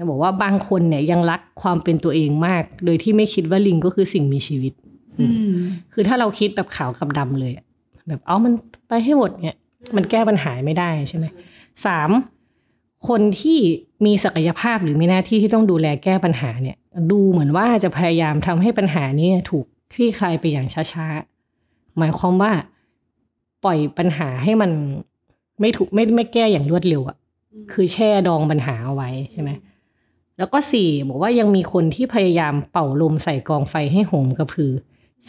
[0.10, 4.93] บอกว่าบางคนเนี่ยยังรักความเป็นตัวเองมาก โดยที่ไม่คิดว่าลิงก็คือสิ่งมีชีวิตอืม
[5.94, 7.66] คือถ้าเราคิดแบบขาวกับดำเลยอะ
[8.08, 8.54] แบบเอามัน
[8.88, 9.58] ไปให้หมดเนี่ย
[9.96, 11.26] มันแก้ปัญหาไม่ได้ใช่ไหม
[11.86, 12.10] สาม
[13.08, 13.60] คนที่
[14.06, 16.78] มีศักยภาพหรือมีหน้าที่ที่ต้องดูแลแก้ปัญหาเนี่ย
[17.12, 22.52] ดูเหมือนว่าจะพยายามทำให้ปัญหานี้ถูกคลี่คลายไปอย่างช้าๆ หมายความว่า
[23.64, 24.72] ปล่อยปัญหาให้มัน
[25.60, 27.18] ไม่ถูกไม่ไม่แก้อย่างรวดเร็วอะ
[27.72, 29.52] คือแช่ดองปัญหาเอาไว้ใช่ไหม
[30.38, 34.74] แล้วก็สี่บอกว่ายังมีคนที่พยายามเป่าลมใส่กองไฟให้โหมกระพือ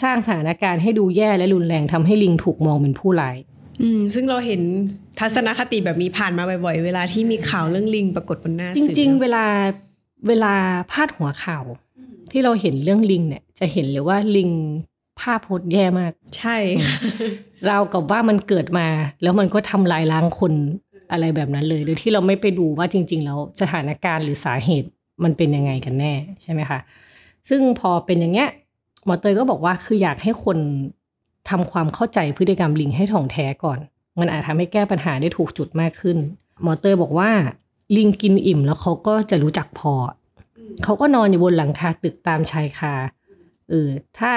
[0.03, 3.37] สร้างสถานการณ์ให้ดูแย่และรุนแรงทำให้ลิงถูกมองเป็นผู้ร้าย
[3.83, 4.61] อืมซึ่งเราเห็น
[5.21, 9.45] ทัศนคติแบบนี้ผ่านมาบ่อยๆ เวลาที่มีข่าวเรื่องลิงปรากฏบนหน้าจสื่อริง ๆ เวลา
[10.29, 10.55] เวลา
[10.91, 11.65] พาดหัวข่าว
[12.31, 14.51] ที่เราเห็นเรื่องลิงเนี่ย จะเห็นเลยว่าลิง
[15.21, 16.57] ภาพโพสต์แย่มาก ใช่
[17.67, 18.89] เราวกับว่ามันเกิดมา
[19.23, 20.53] แล้วมันก็ทำลายล้างคน
[21.13, 24.89] อะไรแบบนั้นเลย โดยที่เราไม่ไปดูว่าจริง ๆ แล้วสถานการณ์หรือสาเหตุ
[25.25, 26.81] มันเป็นยังไงกันแน่ใช่ไหมคะ
[27.49, 28.51] ซึ่งพอเป็นอย่างเงี้ย
[29.05, 30.59] หมอเตยก็บอกว่าคืออยากให้คน
[31.51, 33.79] ทำความเข้าใจพฤติกรรมลิงให้ถ่องแท้ก่อน
[34.21, 36.19] มันอาจทำให้แก้ปัญหาได้ถูกจุดมากขึ้น
[36.63, 37.31] หมอเตยบอกว่า
[37.97, 39.93] ลิงกินอิ่มแล้วเขาก็จะรู้จักพอ
[40.85, 42.95] เขาก็นอนอยู่บนหลังคาตึกตามชายคา
[43.69, 43.89] เออ
[44.19, 44.33] ถ้า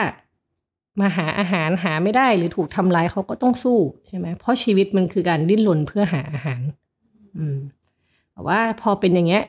[0.99, 6.62] มาหาอาหารหาไม่ได้หรือถูกทำร้ายเขาก็ต้องสู้ใช่ไหมเพราะชีวิตมันคือการดิ้นรนเพื่อหาอาหาร
[7.38, 7.58] อืม
[8.32, 9.43] แต่ว่าพอเป็นอย่างเงี้ย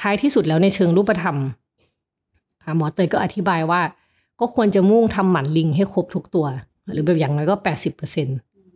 [0.00, 1.36] ท้ายที่สุดแล้วในเชิงรูปธรรม
[2.62, 3.80] อ่าหมอเตยก็อธิบายว่า
[4.40, 6.46] ก็ควรจะมุ่งทำหมันลิงให้ครบทุกตัว
[6.92, 8.28] หรือแบบอย่างน้อยก็แปดสิบเปอร์เซ็น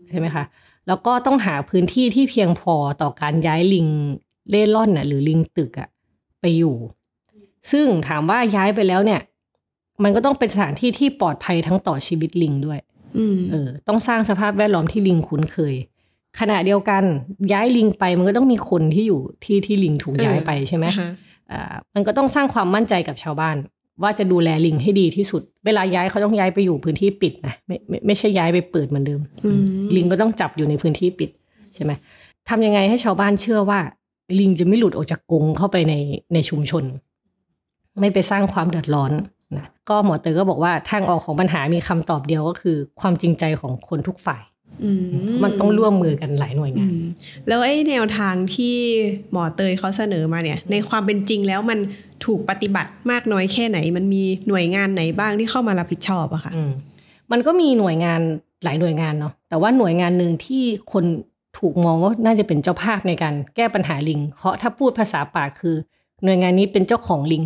[0.09, 0.45] ใช่ไหมคะ
[0.87, 3.87] แล้วก็ต้องหาพื้นที่ที่เพียงพอต่อการย้ายลิง
[4.51, 5.89] เล่ร่อนน่ะหรือลิงตึกอะ
[6.41, 6.77] ไปอยู่
[7.73, 9.21] ซึ่งถามว่าย้ายไปแล้วเนี่ย
[10.03, 12.79] มันก็ต้องเป็นสถานที่ที่ปลอดภัยทั้งต่อชีวิตลิงด้วย
[13.19, 15.75] อืมเออ ต้องสร้างสภาพแวดล้อมที่ลิงคุ้นเคย
[16.41, 17.05] ขณะเดียวกัน
[17.53, 21.11] ย้ายลิงไปมันก็ต้องมีคนที่อยู่ที่ที่ลิงถูกย้ายไปใช่ไหมอ่าฮะ
[21.53, 23.57] อ่ามันก็ต้องสร้างความมั่นใจกับชาวบ้าน
[24.03, 29.63] ว่าจะดูแลลิงให้ดีที่สุด เวลาย้ายเขาต้องย้ายไปอยู่พื้นที่ปิดนะไม่ไม่ไม่ใช่ย้ายไปเปิดเหมือนเดิมอืม
[29.97, 31.31] ลิงก็ต้องจับอยู่ในพื้นที่ปิด
[31.75, 31.93] ใช่ไหม
[32.49, 33.81] ทำยังไงให้ชาวบ้านเชื่อว่า
[34.39, 35.95] ลิงจะไม่หลุดออกจากกรงเข้าไปใน
[36.35, 36.85] ในชุมชน
[38.01, 39.13] ไม่ไปสร้างความเดือดร้อน
[39.57, 44.52] นะก็หมอเตอก็บอกว่าทางออกของปัญหามีคำตอบเดียวก็คือ ความจริงใจของคนทุกฝ่ายอื
[45.31, 47.05] มมันต้องร่วมมือกันหลายหน่วยอืงานม
[47.49, 48.75] แล้วไอ้แนวทางที่
[49.33, 51.79] หมอเตยเขาเสนอมาเนี่ย ในความเป็นจริงแล้วมัน
[52.25, 56.73] ถูกปฏิบัติมากน้อยแค่ไหน มันมีหน่วยงานไหนบ้างที่เข้ามารับผิดชอบอะค่ะอืม
[57.33, 58.21] มันก็มีหน่วยงาน
[58.65, 61.05] หลายหน่วยงานเนาะแต่ว่าหน่วยงานหนึ่งที่คน
[61.59, 65.77] ถูกมองว่าน่าจะเป็นเจ้าภาพในการแก้ปัญหาลิง เพราะถ้าพูดภาษาป่าคือ
[66.25, 67.43] หน่วยงานนี้เป็นเจ้าของลิง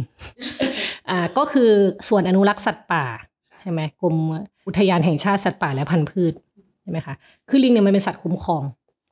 [1.10, 1.70] อ่าก็คือ
[2.08, 3.04] ส่วนอนุรักษ์สัตว์ป่า
[3.60, 4.16] ใช่ไหมกรม
[4.66, 6.32] อุทยานแห่งชาติสัตว์ป่าและพันธุ์พืช
[6.86, 7.14] ใช่ไหมคะ
[7.48, 8.62] คือลิงเนี่ยมันเป็นสัตว์คุ้มครอง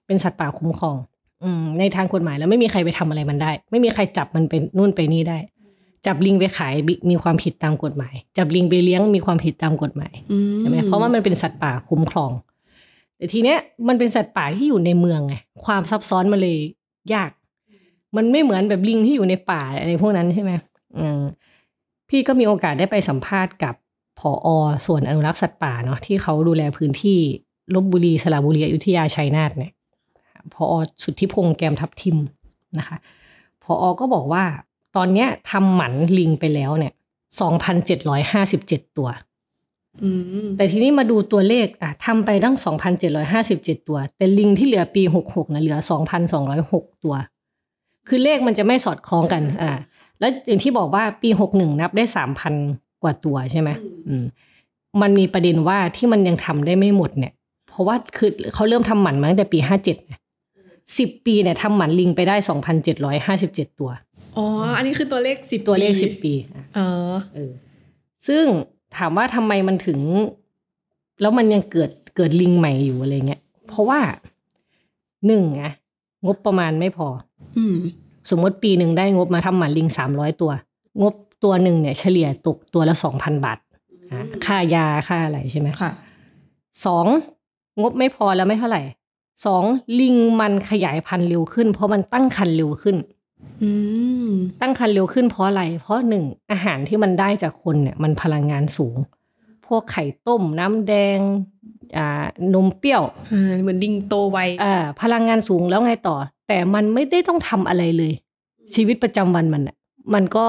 [0.07, 0.97] เป็นสัตว์ป่าคุ้มครอง
[1.45, 5.39] อืมในทางกฎหมายแล้วไม่มีใครไปทำอะไรมันได้ ไม่มีใครจับมันเป็นนู่นไปนี่ได้
[6.07, 12.33] จับลิงไปขายบิมีความผิดตามกฎหมาย จับลิงไปเลี้ยงมีความผิดตามกฎหมายอืใช่ไหมเพราะว่ามันเป็นสัตว์ป่าคุ้มครอง
[13.17, 13.59] แต่ทีเนี้ย
[13.89, 15.35] มันเป็นสัตว์ป่าที่อยู่ในเมืองไง
[15.65, 16.59] ความซับซ้อนมันเลย
[17.15, 17.31] ยาก
[18.17, 20.53] มันไม่เหมือนแบบลิงที่อยู่ในป่าอะไรพวกนั้นใช่ไหม
[20.99, 21.21] อืม
[22.09, 23.75] พี่ก็มีโอกาสได้ไปสัมภาษณ์กับ
[24.19, 24.49] ผอ
[24.87, 27.21] ส่วนอนุรักษ์สัตว์ป่าเนาะที่เขาดูแลพื้นที่
[27.75, 29.73] ลบบุรีสระบุรีอยุธยาชัยนาทเนี่ย
[30.55, 32.17] ผอสุทธิพงษ์แกมทับทิม
[32.79, 32.97] นะคะ
[33.65, 34.45] ผอก็บอกว่า
[34.97, 36.93] ตอนเนี้ยทำหมันลิงไปแล้วเนี่ย
[37.41, 39.09] สองพันเจ็ดร้อยห้าสิบเจ็ดตัว
[40.03, 40.09] อื
[40.45, 42.57] มแต่ทีนี้มาดูตัวเลขอะทำไปตั้ง
[43.23, 45.79] 2,757ตัว แต่ลิงที่เหลือปี66นะเหลือ
[46.41, 47.15] 2,206ตัว
[48.09, 49.71] คือเลขมันจะไม่สอดคล้องกันอ่า
[50.21, 52.05] แล้วอย่างที่บอกว่าปี61นับได้
[52.55, 53.71] 3,000กว่าตัวใช่ไหม
[54.09, 54.25] อืม
[55.03, 57.34] มันมีประเด็นว่าที่มันยังทำได้ไม่หมดเนี่ย
[57.75, 60.21] เพราะว่าคือเขาเริ่มทำหมันมาตั้งแต่ปี57นะ
[60.99, 62.37] สิบปีเนี่ยทำหมันลิงไปได้
[63.09, 63.91] 2,757ตัว
[64.37, 66.81] อ๋อ อันนี้คือตัวเลขสิบตัวเลข10ปีอะเอ
[67.13, 67.53] อเออ
[68.29, 68.45] ซึ่ง
[68.97, 70.01] ถามว่าทำไมมันถึง
[71.21, 74.01] แล้วมันยังเกิดเกิดลิงใหม่อยู่อะไรเงี้ย เพราะว่า
[75.27, 75.73] หนึ่งอะ
[76.27, 77.09] งบประมาณไม่พอ
[77.59, 77.77] อืม
[78.31, 80.51] สมมติปีหนึ่งได้งบมาทำหมันลิงสามร้อยตัว
[81.03, 83.59] งบตัวหนึ่งเนี่ย เฉลี่ยตกตัวละสองพันบาท
[84.13, 85.91] อะค่ายาค่าอะไรใช่ไหมค่ะ
[86.87, 87.07] สอง
[87.81, 88.83] งบไม่พอแล้วไม่เท่าไหร่
[89.47, 89.65] สอง
[90.01, 92.97] ลิงมันขยายพันธุ์เร็วขึ้น เพราะมันตั้งคันเร็วขึ้น
[93.63, 93.71] อื
[94.29, 98.97] มตั้งครรภ์เร็วขึ้นเพราะอะไร เพราะหนึ่งอาหารที่มันได้จากคนเนี่ยมันพลังงานสูง
[99.67, 101.19] พวกไข่ต้มน้ำแดง
[101.97, 106.17] อ่านมเปรี้ยวอ่าเหมือนดิงโตไวอ่าพลังงานสูงแล้วไงต่อ
[106.49, 108.13] แต่มันไม่ได้ต้องทำอะไรเลย
[108.75, 109.77] ชีวิตประจำวันมันอะ
[110.15, 110.47] มันก็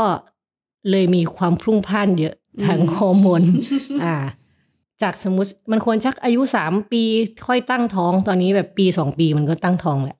[0.91, 2.33] เลยมีความพลุ่งพล่านเยอะ
[2.65, 3.43] ทางฮอร์โมน
[4.03, 4.15] อ่า
[5.03, 7.03] จากสมมติมันควรชักอายุสามปี
[7.47, 10.17] ค่อยตั้งท้องตอนนี้แบบปีสองปีมันก็ตั้งท้องแหละ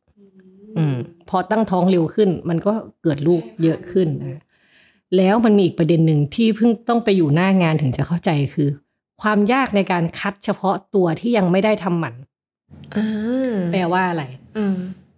[0.77, 0.95] อืม
[1.29, 4.41] พอตั้งท้องเร็วขึ้น มันก็เกิดลูกเยอะขึ้นนะ
[5.17, 8.69] แล้วมันมีอีกประเด็นหนึ่งที่เพิ่งต้องไปอยู่หน้างานถึงจะเข้าใจคือ
[9.21, 12.15] ความยากในการคัดเฉพาะตัวที่ยังไม่ได้ทำหมัน
[12.95, 14.23] อ่าแปลว่าอะไร
[14.57, 14.77] อ่า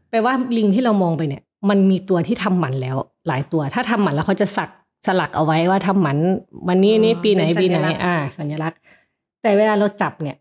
[0.10, 4.70] แปลว่าลิงที่เรามองไปเนี่ย มันมีตัวที่ทำหมันแล้ว หลายตัว ถ้าทำหมันแล้วเขาจะสัก
[5.08, 6.18] สลักเอาไว้ว่าทำหมัน
[6.68, 8.80] วันนี้นี่ปีไหนปีไหน อ่า สัญลักษณ์
[9.48, 10.38] แต่เวลาเราจับเนี่ย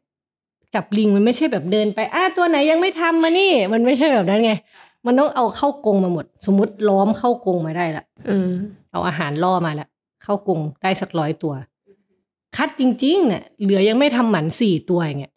[0.75, 4.53] จับลิงมันไม่ใช่แบบเดินไปอ่าตัวไหนยังไม่ทำมานี่ มันไม่ใช่แบบนั้นไง
[5.07, 8.51] มันต้องเอาเข้ากรงมาหมด สมมติล้อมเข้ากรงมาได้ละเออ
[8.93, 9.89] เอาอาหารล่อมาแล้ว
[10.25, 11.55] เข้ากรงได้สักร้อยตัว
[12.57, 15.33] คัดจริงๆเนี่ยเหลือยังไม่ทำหมันสี่ตัวอย่างเงี้ย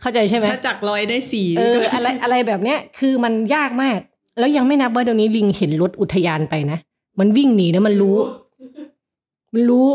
[0.00, 3.98] เข้าใจใช่ไหมถ้าจากร้อยได้สี่เอออะไรอะไรแบบเนี้ย คือมันยากมาก
[4.38, 6.78] แล้วยังไม่นับว่าเดี๋ยวนี้ลิงเห็นรถอุทยานไปนะ
[7.18, 8.16] มันวิ่งหนีนะมันรู้
[9.52, 9.86] มันรู้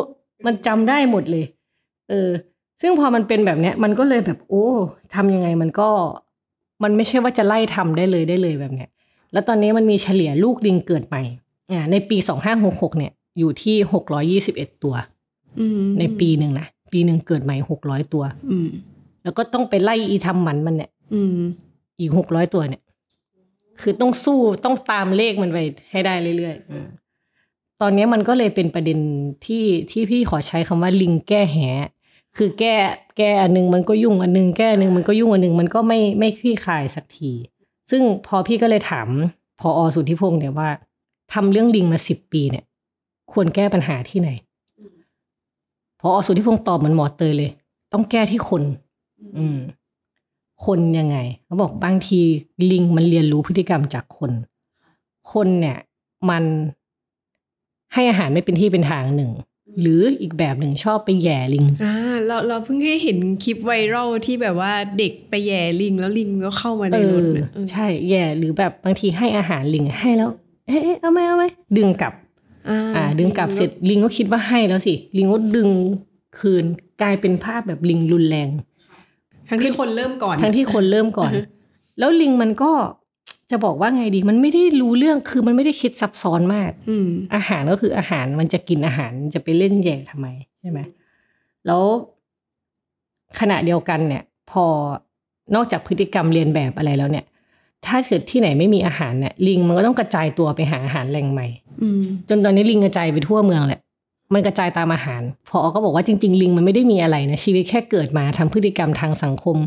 [0.45, 1.45] มันจำได้หมดเลย
[2.09, 2.29] เออ
[2.81, 4.67] ซึ่งพอมันเป็นแบบเนี้ยมันก็เลยแบบโอ้
[5.15, 5.89] ทำยังไงมันก็
[6.83, 8.89] มันไม่ใช่ว่าจะไล่ทำได้เลยได้เลยแบบเนี้ย
[9.33, 11.21] แล้วตอนนี้มันมีเฉลี่ยลูกลิงเกิดใหม่
[11.71, 14.95] อ่าในปีสองห้าหกหกเนี่ย อยู่ที่หกร้อยี่สิบเอ็ดตัว
[15.59, 18.69] อืมในปีหนึ่งนะปีหนึ่งเกิดใหม่หกร้อยตัวอืม
[19.23, 21.39] แล้วก็ต้องไปไล่อีทำหมันมันเนี่ยอืม
[21.99, 22.81] อีกหกร้อยตัวเนี่ย
[23.81, 25.57] คือต้องสู้ต้องตามเลขมันไป
[25.91, 26.87] ให้ได้เรื่อยๆอืม
[27.81, 28.99] ตอนนี้มันก็เลยเป็นประเด็น
[29.45, 31.57] ที่ที่พี่ขอใช้คำว่าลิงแก้แห
[32.37, 32.75] คือแก้
[33.17, 37.31] แก้อันหนึงมันก็ยุ่งอันหนึงแก้อันหนึงมันก็ยุ่งอันหนึงมันก็ไม่ไม่คลี่คลายสักที
[37.91, 39.07] ซึ่งพอพี่ก็เลยถาม
[39.59, 40.69] พออสุทธิพงศ์เนี่ยว่า
[41.33, 42.65] ทำเรื่องลิงมาสิบปีเนี่ย
[43.31, 44.29] ควรแก้ปัญหาที่ไหน
[45.99, 47.51] พออสุทธิพงศ์ตอบเหมือนหมอเตยเลย
[47.93, 48.63] ต้องแก้ที่คน
[49.37, 49.59] อืม
[50.65, 52.19] คนยังไงเขาบอกบางที
[52.71, 54.31] ลิงมันเรียนรู้พฤติกรรมจากคน
[55.31, 55.77] คนเนี่ย
[56.29, 56.43] มัน
[57.93, 59.31] ให้อาหารไม่เป็นที่เป็นทางหนึ่ง
[59.81, 61.93] หรืออีกแบบหนึ่งชอบไปแหย่ลิง อ่า
[62.25, 70.29] เราเราเพิ่งได้เห็นคลิปไวรัลที่แบบว่าเด็กไปแย่ลิง แล้วลิงก็เข้ามาในเอรถอเนี่ยเออใช่แหย่หรือแบบบางทีให้อาหารลิงให้แล้ว
[70.67, 71.45] เอ๊ะเอ๊ะเอาไหมเอาไหม
[71.77, 72.13] ดึงกลับ
[72.69, 75.69] อ่า ดึงกลับเสร็จลิงก็คิดว่าให้แล้วสิลิงก็ดึง
[76.39, 76.65] คืน
[77.01, 78.49] กลายเป็นภาพแบบลิงรุนแรง
[79.49, 81.41] ทั้งที่คนเริ่มก่อน ทั้งที่คนเริ่มก่อนอือฮึ
[81.99, 82.71] แล้วลิงมันก็
[83.51, 90.27] จะบอกว่าไงดีมันไม่ได้รู้เรื่องคือมันไม่ได้คิดซับซ้อนมาก อืมอาหารก็คืออาหารมันจะกินอาหารมันจะไปเล่นแย่ทำไม
[90.59, 90.79] ใช่ไหม
[91.65, 91.83] แล้ว
[93.39, 94.65] ขณะเดียวกันเนี่ย พอ
[95.55, 97.25] นอกจากพฤติกรรมเรียนแบบอะไรแล้วเนี่ย
[97.85, 101.47] ถ้าเกิดที่ไหนไม่มีอาหารเนี่ยลิงมันก็ต้องกระจายตัวไปหาอาหารแหล่งใหม่
[101.81, 103.81] อืมจนตอนนี้ลิงกระจายไปทั่วเมืองแหละ
[104.33, 109.57] มันกระจายตามอาหาร พอก็บอกว่าจริง ๆ ลิงมันไม่ได้มีอะไรนะชีวิตแค่เกิดมาทำพฤติกรรมทางสังคม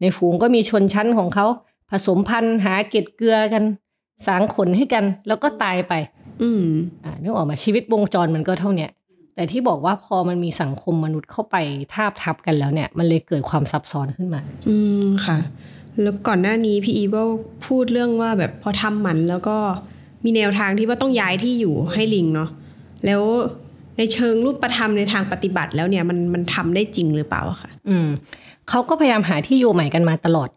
[0.00, 1.46] ในฝูงก็มีชนชั้นของเขา
[1.92, 3.62] ผสมพันธุ์หาเกล็ดเกลือกัน
[4.26, 5.92] สางขนให้กัน แล้วก็ตายไป
[6.42, 6.64] อืม
[7.04, 8.90] อ่านึกออกมาชีวิตวงจรมันก็เท่าเนี้ย
[9.34, 11.56] แต่ที่บอกว่าพอมันมีสังคมมนุษย์เข้าไป
[11.94, 15.38] ทาบทับกันแล้วเนี่ย มันเลยเกิดความซับซ้อนขึ้นมา อืมค่ะ
[16.02, 17.22] แล้วก่อนหน้านี้พี่อีฟก็
[17.66, 19.56] พูดเรื่องว่าแบบพอทำหมันแล้วก็
[20.24, 22.48] มีแนวทางที่ว่าต้องย้ายที่อยู่ให้ลิงเนาะ
[23.06, 23.22] แล้ว
[23.98, 28.08] ในเชิงรูปธรรมในทางปฏิบัติแล้วเนี่ยมันมันทำได้จริงหรือเปล่าอะคะอืม
[28.70, 30.48] เขาก็พยายามหาที่อยู่ใหม่กันมาตลอด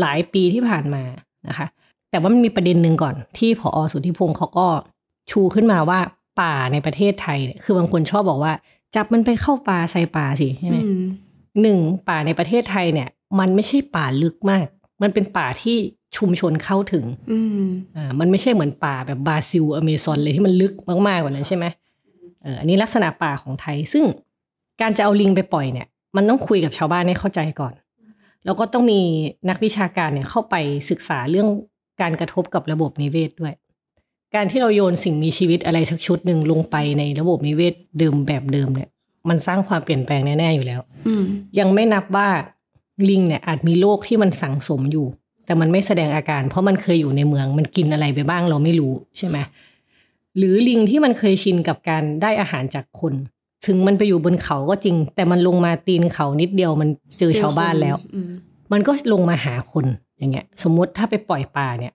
[0.00, 1.02] หลายปีที่ผ่านมา
[1.48, 1.66] นะคะ
[2.10, 4.66] แต่ว่ามันมีประเด็นหนึ่งก่อนที่ผอสุทธิพงศ์เขาก็
[5.30, 6.00] ชูขึ้นมาว่า
[6.40, 8.52] ป่าในประเทศไทยเนี่ยคือบางคนชอบบอกว่า
[8.94, 11.02] จับมันไปเข้าป่าใส่ป่าสิใช่ไหมอืม
[11.62, 11.78] หนึ่ง
[12.08, 14.66] ป่าในประเทศไทยเนี่ย มันไม่ใช่ป่าลึกมาก
[15.02, 15.76] มันเป็นป่าที่
[16.16, 17.64] ชุมชนเข้าถึงอืม
[17.96, 21.64] อ่ามันไม่ใช่เหมือนป่าแบบบราซิลอเมซอนเลยที่มันลึกมากๆกว่านั้นใช่ไหม
[22.42, 24.04] เอออันนี้ลักษณะป่าของไทย ซึ่ง
[24.80, 27.72] การจะเอาลิงไปปล่อยเนี่ย มันต้องคุยกับชาวบ้านให้เข้าใจก่อน
[28.44, 29.00] แล้วก็ต้องมี
[29.48, 30.54] นักวิชาการเนี่ยเข้าไป
[30.90, 31.48] ศึกษาเรื่อง
[32.00, 33.54] การกระทบกับระบบนิเวศด้วย
[34.34, 38.88] การที่เราโยนสิ่งมีชีวิตอะไรสักชุดหนึ่งลงไปในระบบนิเวศเดิมแบบเดิมเนี่ย
[39.28, 41.24] มันสร้างความเปลี่ยนแปลงแน่ๆอยู่แล้วอืม
[41.58, 42.28] ยังไม่นับว่า
[43.10, 45.06] ลิงเนี่ยอาจมีโรคที่มันสังสมอยู่
[45.46, 49.38] แต่มันไม่แสดงอาการ เพราะมันเคยอยู่ในเมืองมันกินอะไรไปบ้างเราไม่รู้ใช่ไหม
[50.36, 53.14] หรือลิงที่มันเคยชินกับการได้อาหารจากคน
[53.66, 58.30] ถึงมันไปอยู่บนเขาก็จริง แต่มันลงมาตีนเขานิดเดียวมันเจอชาวบ้านแล้วอืม
[58.72, 59.86] มันก็ลงมาหาคน
[60.18, 61.92] อย่างเงี้ย สมมุติถ้าไปปล่อยปลาเนี่ย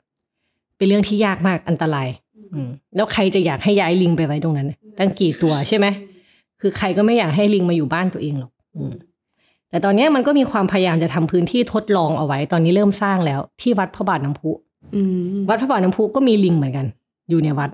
[0.77, 2.07] เป็นเรื่องที่ยากมากอันตราย
[2.53, 4.67] อืมแล้วใครจะอยากให้ย้ายลิงไปไว้ตรงนั้น
[4.99, 5.87] ตั้งกี่ตัวใช่ไหม
[6.61, 8.91] คือใครก็ไม่อยากให้ลิงมาอยู่บ้านตัวเองหรอกอืม
[9.69, 14.51] แต่ตอนเนี้ยมันก็มีความพยายามจะทำพื้นที่ทดลองเอาไว้ ตอนนี้เริ่มสร้างแล้ว ที่วัดพระบาทน้ำพุ
[14.95, 15.01] อื
[15.35, 16.85] มวัดพระบาทน้ำพุก็มีลิงเหมือนกัน
[17.29, 17.69] อยู่ในวัด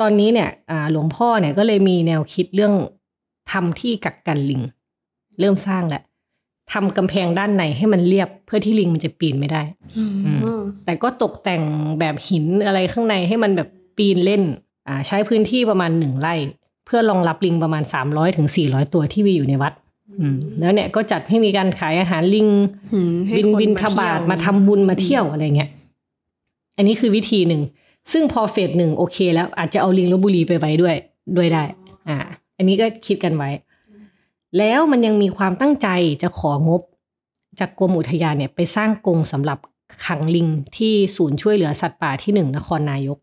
[0.00, 2.74] ตอนนี้เนี่ยอ่าหลวงพ่อเนี่ยก็เลยมีแนวคิดเรื่อง
[3.52, 4.62] ทำที่กักกันลิง
[5.40, 6.02] เริ่มสร้างแล้ว
[6.72, 9.62] ทำกำแพงด้านในให้มันเรียบเพื่อที่ลิงมันจะปีนไม่ได้
[9.96, 10.04] อื
[10.60, 11.62] มแต่ก็ตกแต่ง
[12.00, 14.42] แบบหินอะไรข้างในให้มันแบบปีนเล่น
[14.88, 16.34] อ่า ใช้พื้นที่ประมาณหนึ่งไร่
[16.86, 19.72] เพื่อรองรับลิงประมาณสามร้อยถึงสี่ร้อยตัวที่มีอยู่ในวัด
[20.20, 22.48] อืมแล้วเนี่ยก็จัดให้มีการขายอาหารลิง
[22.94, 25.70] อืมให้บินคนบินมาทบาทเที่ยวมาทำบุญมาเที่ยวอะไรเงี้ย
[26.76, 27.62] อันนี้คือวิธีหนึ่ง
[28.12, 30.96] ซึ่งพอเฟสหนึ่งโอเคแล้วอาจจะเอาลิงลบบุรีไปไว้ด้วย
[31.36, 31.64] ด้วยได้
[32.08, 32.16] อ่า
[32.56, 33.50] อันนี้ก็คิดกันไว้
[34.58, 35.88] แล้วมันยังมีความตั้งใจ
[36.22, 36.82] จะของบ
[37.60, 39.58] จากกรมอุทยานเนี่ยไปสร้างกรงสำหรับ
[40.04, 43.18] ขังลิงที่ศูนย์ช่วยเหลือสัตว์ป่าที่หนึ่งนครนายก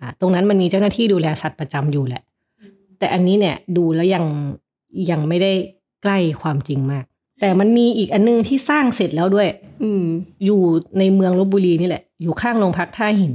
[0.00, 2.22] อ่า ตรงนั้นมันมีเจ้าหน้าที่ดูแลสัตว์ประจำอยู่แหละ
[2.98, 4.24] แต่อันนี้เนี่ยดูแล้วยัง
[5.10, 5.52] ยังไม่ได้
[6.02, 7.04] ใกล้ความจริงมาก
[7.40, 9.48] แต่มันมีอีกอันนึงที่สร้างเสร็จแล้วด้วย
[9.82, 10.04] อืม
[10.44, 10.60] อยู่
[10.98, 13.34] ในเมืองลบบุรีนี่แหละ อยู่ข้างโรงพักท่าหิน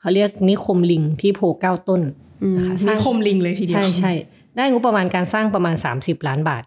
[0.00, 2.02] เขาเรียกนิคมลิงที่โพเก้าต้น
[2.42, 4.12] อืมนะคะสนิร้างคมลิงเลยทีเดียว ใช่ใช่
[4.56, 6.62] ได้งบประมาณการสร้างประมาณ 30 ล้านบาท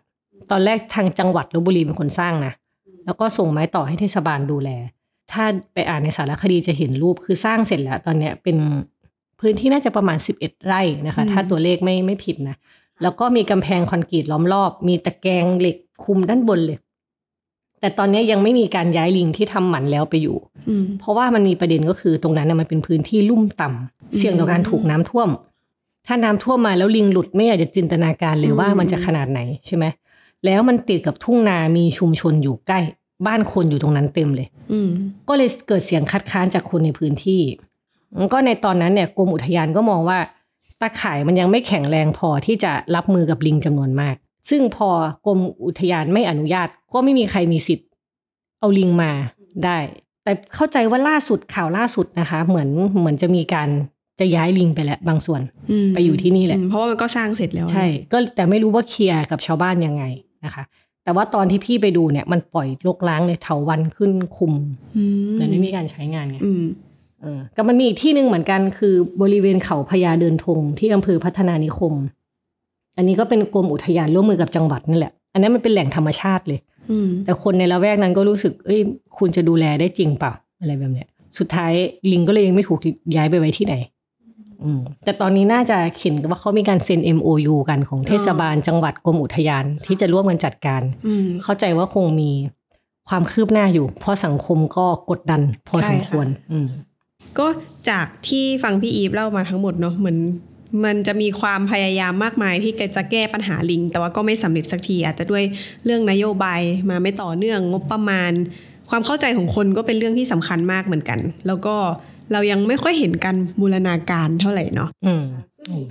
[0.51, 2.53] ตอนแรกทางจังหวัดลบบุรีเป็นคนสร้างนะ
[3.05, 4.69] แล้วก็ส่งไม้ต่อให้เทศบาลดูแล
[5.32, 8.57] ถ้าไปอ่านในสารคดีจะเห็นรูปคือสร้างเสร็จแล้ว ตอนเนี้ยเป็น
[9.39, 12.55] พื้นที่น่าจะประมาณ 11 ไร่นะคะ ถ้าตัวเลขไม่ไม่ผิดนะ
[13.01, 16.77] แล้วก็มีกำแพงคอนกรีตล้อมรอบ มีตะแกรงเหล็กคุมด้านบนเลย
[17.82, 20.38] แต่ตอนนี้ยังไม่มีการย้ายลิงที่ทำหมันแล้วไปอยู่
[20.69, 25.29] อืมเพราะว่ามันมีประเด็นก็คือตรงนั้นน่ะมันเป็นพื้นที่ลุ่มต่ำเสี่ยงต่อการถูกน้ำท่วม
[26.07, 29.86] ถ้าน้ำท่วมมาแล้วลิงหลุดไม่อยากจะจินตนาการเลยว่ามันจะขนาดไหนใช่ไหม
[30.45, 32.79] แล้วมันติดกับทุ่งนามีชุมชนอยู่ใกล้
[33.27, 34.89] บ้านคนอยู่ตรงนั้นเต็มเลย อืม
[35.27, 37.41] ก็เลยเกิดเสียงคัดค้านจากคนในพื้นที่
[38.17, 40.19] แล้วก็ในตอนนั้นเนี่ยกรมอุทยานก็มองว่า
[40.82, 44.15] ตาข่ายมันยังไม่แข็งแรงพอที่จะรับมือกับลิงจำนวนมาก
[44.49, 44.89] ซึ่งพอ
[45.25, 47.87] กรมอุทยานไม่อนุญาต ก็ไม่มีใครมีสิทธิ์
[48.59, 49.11] เอาลิงมา
[49.65, 49.77] ได้
[50.23, 52.69] แต่เข้าใจว่าล่าสุดข่าวล่าสุดนะคะ เหมือน
[52.99, 53.69] เหมือนจะมีการ
[54.19, 55.41] จะย้ายลิงไปแล้วบางส่วน
[55.87, 60.03] มไปอยู่ที่นี่แหละอืมเพราะว่ามันก็สร้างเสร็จแล้ว ใช่ ก็แต่ไม่รู้ว่าเคลียร์กับชาวบ้านยังไง
[60.45, 60.63] นะคะ
[61.03, 64.53] แต่ว่าตอนที่พี่ไปดูเนี่ย มันปล่อยลกล้างเลยเถาวันขึ้นคุม
[64.97, 66.63] อืมเหมือนไม่มีการใช้งานไงอืม
[67.21, 71.93] เออก็มันมีอีกที่หนึ่งเหมือนกันคือบริเวณเขาพญาเดินธงที่อำเภอพัฒนานิคม
[72.97, 76.59] อันนี้ก็เป็นกรมอุทยานร่วมมือกับจังหวัดนั่นแหละ อันนั้นมันเป็นแหล่งธรรมชาติเลย
[76.91, 78.81] อืมแต่คนในละแวกนั้นก็รู้สึก เอ้ย
[79.17, 81.73] คุณจะดูแลได้จริงเปล่าอะไรแบบเนี้ย สุดท้าย
[82.11, 82.79] ลิงก็เลยยังไม่ถูก
[83.15, 83.75] ย้ายไปไว้ที่ไหน
[84.63, 92.31] อืมแต่ตอนนี้น่าจะเห็นว่าเขามีการเซ็น MOU กันของเทศบาลจังหวัดกรมอุทยาน ที่จะร่วมกันจัดการอืมเข้าใจว่าคงมี
[93.09, 96.67] ความคืบหน้าอยู่ เพราะสังคมก็กดดันพอสมควรอืม
[97.39, 97.47] ก็
[97.89, 100.17] จากที่ฟังพี่อีฟเล่ามาทั้งหมดเนาะเหมือน
[100.86, 105.43] มันจะมีความพยายามมากมายที่จะแก้ปัญหาลิง แต่ว่าก็ไม่สำเร็จสักทีอาจจะด้วย
[105.86, 108.32] เรื่องนโยบายมาไม่ต่อเนื่องงบประมาณ
[108.89, 111.76] ความเข้าใจของคนก็เป็นเรื่องที่สำคัญมากเหมือนกัน แล้วก็
[112.34, 114.89] เรายังไม่ค่อยเห็นการบูรณาการเท่าไหร่เนาะ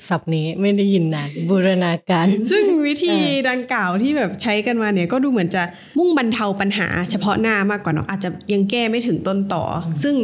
[0.09, 5.63] ศัพท์นี้ไม่ได้ยินนานบูรณาการ ซึ่งวิธีเออดังกล่าวที่แบบใช้กันมาเนี่ยก็ดูเหมือนจะ
[5.99, 10.15] มุ่งบรรเทาปัญหาเฉพาะหน้ามากกว่าเนาะอาจจะยังแก้ไม่ถึงต้นต่ออซึ่ง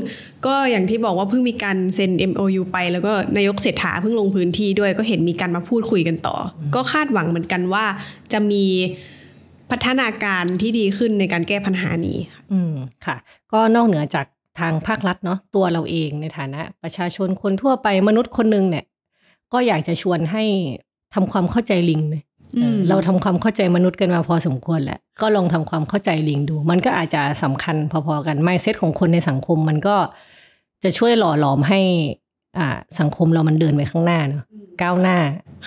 [0.47, 7.85] ก็อย่างที่บอกว่าเพิ่งมีการเซ็น MOU ไป แล้วก็นายกเศรษฐาเพิ่งลงพื้นที่ด้วยก็เห็นมีการมาพูดคุยกันต่ออก็คาดหวังเหมือนกันว่า
[8.33, 8.65] จะมี
[9.71, 12.75] พัฒนาการที่ดีขึ้นในการแก้ปัญหานี้ค่ะอืม
[13.07, 13.17] ค่ะ
[13.53, 14.27] ก็นอกเหนือจาก
[14.61, 18.85] ทางภาครัฐเนาะตัวเราเองในฐานะประชาชนคนทั่วไปมนุษย์คนหนึ่งเนี่ย
[19.53, 20.45] ก็อยากจะชวนให้
[21.15, 22.23] ทำความเข้าใจลิงเลย
[22.55, 29.97] เออมเราทำความเข้าใจมนุษย์กันมาพอสมควรแหละก็ลองทำความเข้าใจลิงดู มันก็อาจจะสำคัญพอๆกันไมเซ็ตของคนในสังคมมันก็
[30.85, 31.81] จะช่วยหล่อหลอมให้
[32.59, 32.69] อ่า
[33.01, 34.43] สังคมเรามันเดินไปข้างหน้าเนาะ
[34.83, 35.17] ก้าวหน้า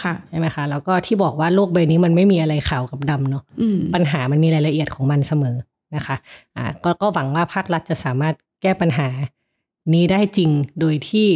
[0.01, 5.55] ค่ะใช่ไหมคะแล้วก็ที่บอกว่าโลกใบนี้มันไม่มีอะไรขาวกับดำเนาะอืมปัญหามันมีรายละเอียดของมันเสมอ
[5.95, 6.15] นะคะ
[6.57, 9.07] อ่าก็ก็หวังว่าภาครัฐจะสามารถแก้ปัญหา
[9.93, 10.49] นี้ได้จริง
[10.79, 11.27] โดยที่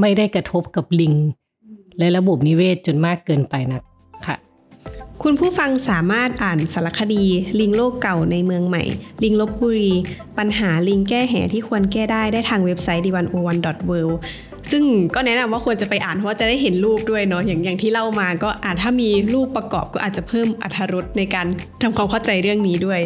[0.00, 1.14] ไม่ได้กระทบกับลิง
[2.00, 3.82] และระบบนิเวศจนมากเกินไปนัก
[4.26, 4.36] ค่ะ
[5.22, 7.24] คุณผู้ฟังสามารถอ่านสารคดี
[7.60, 8.84] ลิงโลกเก่าในเมืองใหม่
[9.22, 9.92] ลิงลบบุรี
[10.38, 13.58] ปัญหาลิงแก้แหที่ควรแก้ได้ได้ทางเว็บไซต์ d 1 o 1 w o r l
[14.10, 14.12] d
[14.70, 14.84] ซึ่ง
[15.14, 21.46] ก็แนะนำว่าควรจะไปอ่านเพราะจะได้เห็นรูปด้วยเนาะอย่างอย่างที่เล่ามาก็อาจถ้ามีรูปประกอบก็อาจจะเพิ่มอรรถรสในการ
[21.82, 23.00] ทำความเข้าใจเรื่องนี้ด้วย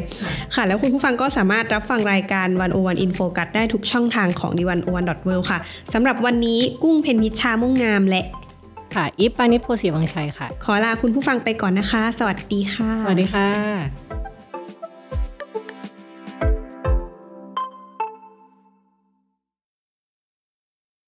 [0.54, 5.02] ค่ะ แล้วคุณผู้ฟังก็สามารถรับฟังรายการวันโอวันอินโฟกัสได้ทุกช่องทางของ d 1 o 1 w o r
[5.38, 5.58] l d ค่ะ
[5.92, 8.22] สำหรับวันนี้กุ้งเพนพิชชามุ่งงาม และ
[8.94, 14.23] ค่ะอีฟปานิชโพสีวังชัยค่ะ ขอลาคุณผู้ฟังไปก่อนนะคะ สวัสดีค่ะ สวัสดีค่ะ